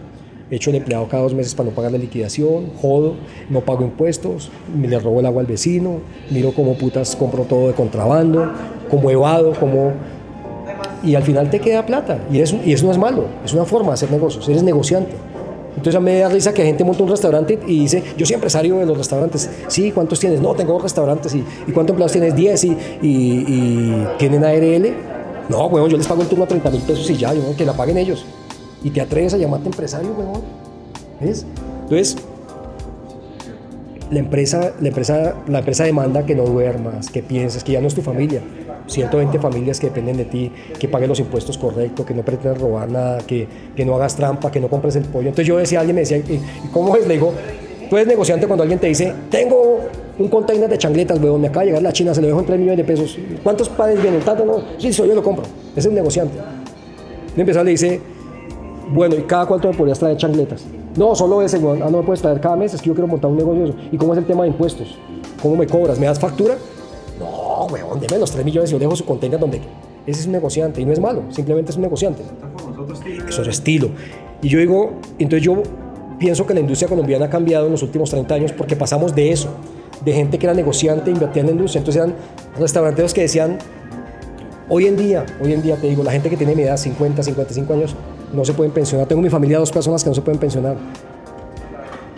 [0.50, 3.14] echo el empleado cada dos meses para no pagar la liquidación, jodo,
[3.48, 5.98] no pago impuestos, me le robo el agua al vecino,
[6.30, 8.52] miro cómo putas compro todo de contrabando,
[8.88, 9.92] como evado, como...
[11.02, 12.18] Y al final te queda plata.
[12.30, 15.12] Y eso, y eso no es malo, es una forma de hacer negocios, eres negociante.
[15.80, 18.34] Entonces a mí me da risa que gente monta un restaurante y dice, yo soy
[18.34, 19.48] empresario de los restaurantes.
[19.68, 20.38] Sí, ¿cuántos tienes?
[20.38, 21.34] No, tengo restaurantes.
[21.34, 22.36] ¿Y, ¿y cuántos empleados tienes?
[22.36, 22.64] 10.
[23.00, 24.92] ¿Y, tienen ARL?
[25.48, 27.72] No, weón, yo les pago el turno a 30 mil pesos y ya, que la
[27.72, 28.26] paguen ellos.
[28.84, 30.42] Y te atreves a llamarte empresario, weón.
[31.18, 31.46] ¿Ves?
[31.84, 32.16] Entonces,
[34.10, 37.88] la empresa, la, empresa, la empresa demanda que no duermas, que pienses, que ya no
[37.88, 38.42] es tu familia.
[38.90, 42.90] 120 familias que dependen de ti, que pagues los impuestos correctos, que no pretendas robar
[42.90, 45.28] nada, que, que, no hagas trampa, que no compres el pollo.
[45.28, 46.40] Entonces yo decía, alguien me decía, ¿y
[46.72, 47.06] cómo es?
[47.06, 47.32] Le digo,
[47.88, 49.80] tú eres negociante cuando alguien te dice, tengo
[50.18, 52.46] un container de changletas, weón, me acaba de llegar la China, se lo dejo en
[52.46, 53.18] 3 millones de pesos.
[53.42, 54.20] ¿Cuántos padres vienen?
[54.20, 54.62] ¿Tanto no?
[54.78, 55.44] Sí, soy yo lo compro.
[55.72, 56.38] Ese es un negociante.
[57.36, 58.00] Y empezar le dice,
[58.92, 60.64] bueno, ¿y cada cuánto me podrías traer changletas?
[60.96, 61.82] No, solo ese, weón.
[61.82, 63.74] Ah, no me puedes traer cada mes, es que yo quiero montar un negocio.
[63.90, 64.98] ¿Y cómo es el tema de impuestos?
[65.40, 65.98] ¿Cómo me cobras?
[65.98, 66.56] ¿Me das factura?
[67.60, 69.60] No, weón, deme los 3 millones y yo dejo su container donde...
[70.06, 72.22] Ese es un negociante y no es malo, simplemente es un negociante.
[73.28, 73.90] Eso es estilo.
[74.40, 75.62] Y yo digo, entonces yo
[76.18, 79.30] pienso que la industria colombiana ha cambiado en los últimos 30 años porque pasamos de
[79.30, 79.50] eso,
[80.02, 81.80] de gente que era negociante, invertía en la industria.
[81.80, 82.14] Entonces eran
[82.58, 83.58] restauranteros que decían,
[84.70, 87.22] hoy en día, hoy en día te digo, la gente que tiene mi edad, 50,
[87.22, 87.94] 55 años,
[88.32, 89.06] no se pueden pensionar.
[89.06, 90.76] Tengo en mi familia dos personas que no se pueden pensionar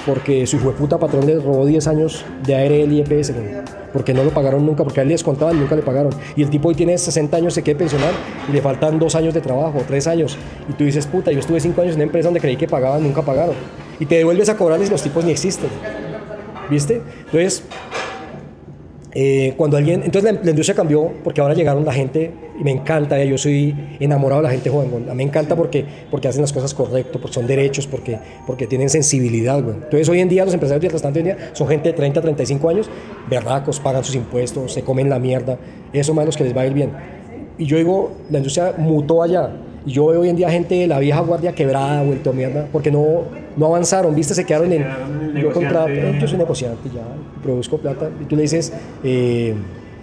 [0.07, 3.33] porque su puta patrón le robó 10 años de ARL y EPS,
[3.93, 6.13] porque no lo pagaron nunca, porque a él les contaban y nunca le pagaron.
[6.35, 8.13] Y el tipo hoy tiene 60 años, se quiere pensionar
[8.49, 10.37] y le faltan 2 años de trabajo, 3 años.
[10.69, 13.03] Y tú dices, puta, yo estuve 5 años en una empresa donde creí que pagaban,
[13.03, 13.55] nunca pagaron.
[14.01, 15.71] Y te devuelves a cobrarles y los tipos ni existen.
[16.71, 17.03] ¿Viste?
[17.27, 17.63] Entonces,
[19.15, 23.23] eh, cuando alguien, entonces la, industria cambió porque ahora llegaron la gente y me encanta,
[23.23, 27.21] yo soy enamorado de la gente joven, me encanta porque, porque hacen las cosas correcto,
[27.21, 29.59] porque son derechos, porque, porque tienen sensibilidad.
[29.59, 32.69] Entonces hoy en día los empresarios del restaurante hoy en son gente de 30, 35
[32.71, 32.91] años,
[33.29, 35.59] verdacos, pagan sus impuestos, se comen la mierda,
[35.93, 36.93] eso más los que les va a ir bien.
[37.59, 39.51] Y yo digo, la industria mutó allá.
[39.85, 42.69] Y yo veo hoy en día gente de la vieja guardia quebrada, vuelto a mierda,
[42.71, 43.23] porque no,
[43.57, 44.35] no avanzaron, ¿viste?
[44.35, 44.85] Se quedaron en...
[45.41, 47.03] Yo, contrato, yo soy negociante ya,
[47.43, 48.11] produzco plata.
[48.21, 48.73] Y tú le dices,
[49.03, 49.55] eh,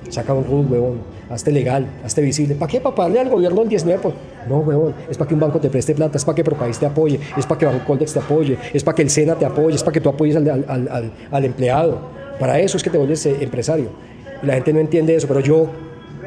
[0.09, 0.97] Saca un RUT, huevón.
[1.30, 2.55] Hazte legal, hazte visible.
[2.55, 2.82] ¿Para qué?
[2.82, 4.01] ¿Para pagarle al gobierno el 19?
[4.01, 4.15] Pues,
[4.47, 4.95] no, huevón.
[5.09, 7.45] Es para que un banco te preste plata, es para que Propaís te apoye, es
[7.45, 9.93] para que Banco Coldex te apoye, es para que el SENA te apoye, es para
[9.93, 11.99] que tú apoyes al, al, al, al empleado.
[12.39, 13.89] Para eso es que te vuelves eh, empresario.
[14.41, 15.67] Y la gente no entiende eso, pero yo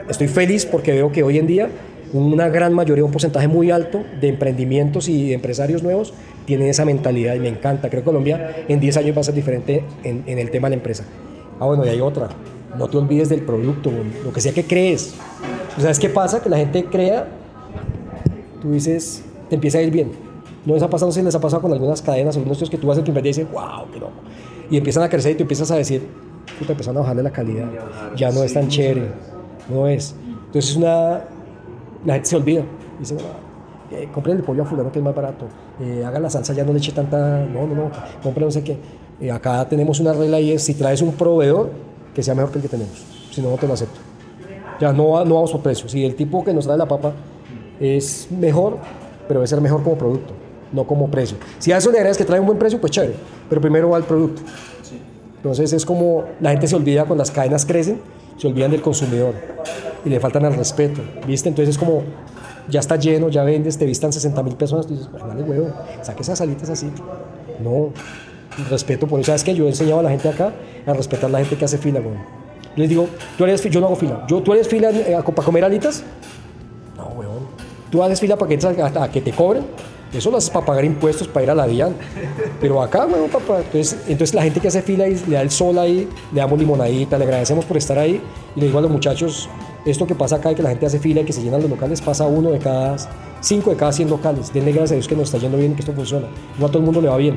[0.08, 1.68] estoy feliz porque veo que hoy en día
[2.12, 6.12] una gran mayoría, un porcentaje muy alto de emprendimientos y de empresarios nuevos
[6.44, 7.88] tienen esa mentalidad y me encanta.
[7.88, 10.76] Creo que Colombia en 10 años va a ser diferente en, en el tema de
[10.76, 11.04] la empresa.
[11.58, 12.28] Ah, bueno, y hay otra.
[12.76, 13.90] No te olvides del producto,
[14.24, 15.14] lo que sea que crees.
[15.78, 16.42] ¿Sabes qué pasa?
[16.42, 17.28] Que la gente crea,
[18.60, 20.12] tú dices, te empieza a ir bien.
[20.64, 22.98] No les ha pasado, si les ha pasado con algunas cadenas, algunos que tú vas
[22.98, 24.12] a tu empresa y dices, wow, qué loco.
[24.70, 26.06] Y empiezan a crecer y tú empiezas a decir,
[26.58, 27.68] puta, empiezan a bajarle la calidad.
[28.16, 29.08] Ya no es tan chévere,
[29.68, 30.14] no es.
[30.46, 31.22] Entonces una,
[32.04, 32.62] la gente se olvida.
[32.98, 33.16] Dice,
[33.90, 35.46] eh, compren el pollo a fulano que es más barato.
[35.80, 37.90] Eh, haga la salsa, ya no le eche tanta, no, no, no,
[38.22, 38.76] compre no sé qué.
[39.20, 41.70] Eh, acá tenemos una regla y es, si traes un proveedor,
[42.14, 43.04] que sea mejor que el que tenemos.
[43.30, 44.00] Si no, no te lo acepto.
[44.80, 45.88] Ya no, no vamos por precio.
[45.88, 47.12] Si el tipo que nos trae la papa
[47.78, 48.78] es mejor,
[49.28, 50.32] pero debe ser mejor como producto,
[50.72, 51.36] no como precio.
[51.58, 53.14] Si a eso le agregas que trae un buen precio, pues chévere,
[53.48, 54.42] pero primero va el producto.
[55.36, 58.00] Entonces es como la gente se olvida cuando las cadenas crecen,
[58.36, 59.34] se olvidan del consumidor
[60.04, 61.48] y le faltan al respeto, ¿viste?
[61.48, 62.02] Entonces es como,
[62.68, 65.72] ya está lleno, ya vendes, te vistan 60 mil personas, tú dices, pues vale huevo,
[66.02, 66.90] saque esas salitas así.
[67.62, 67.90] No,
[68.70, 69.28] respeto por eso.
[69.28, 70.52] ¿Sabes que Yo he enseñado a la gente acá
[70.86, 72.16] a respetar a la gente que hace fila, güey.
[72.76, 74.24] Les digo, tú yo no hago fila.
[74.28, 76.02] Yo, ¿Tú eres fila eh, para comer alitas?
[76.96, 77.46] No, weón.
[77.90, 79.64] ¿Tú haces fila para que, te cobren?
[80.12, 81.94] Eso lo haces para pagar impuestos, para ir a la DIAN.
[82.60, 83.58] Pero acá, weón, papá.
[83.58, 86.58] Entonces, entonces la gente que hace fila y le da el sol ahí, le damos
[86.58, 88.22] limonadita, le agradecemos por estar ahí.
[88.56, 89.50] Y le digo a los muchachos,
[89.84, 91.70] esto que pasa acá de que la gente hace fila y que se llenan los
[91.70, 92.96] locales, pasa uno de cada,
[93.40, 94.52] cinco de cada 100 locales.
[94.52, 96.28] Denle gracias a Dios que nos está yendo bien y que esto funciona.
[96.58, 97.34] No a todo el mundo le va bien.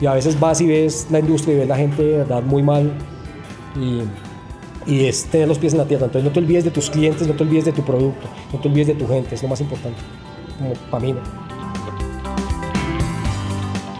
[0.00, 2.62] Y a veces vas y ves la industria y ves la gente de verdad muy
[2.62, 2.92] mal.
[3.74, 4.02] Y,
[4.90, 6.06] y es tener los pies en la tierra.
[6.06, 8.68] Entonces no te olvides de tus clientes, no te olvides de tu producto, no te
[8.68, 9.98] olvides de tu gente, es lo más importante.
[10.58, 11.12] Como para mí.
[11.12, 11.46] ¿no?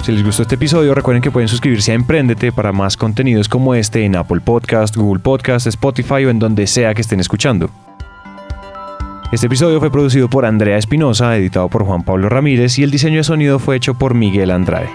[0.07, 3.74] Si les gustó este episodio, recuerden que pueden suscribirse a Emprendete para más contenidos como
[3.74, 7.70] este en Apple Podcast, Google Podcast, Spotify o en donde sea que estén escuchando.
[9.37, 13.18] Este episodio fue producido por Andrea Espinosa, editado por Juan Pablo Ramírez y el diseño
[13.18, 14.89] de sonido fue hecho por Miguel Andrade.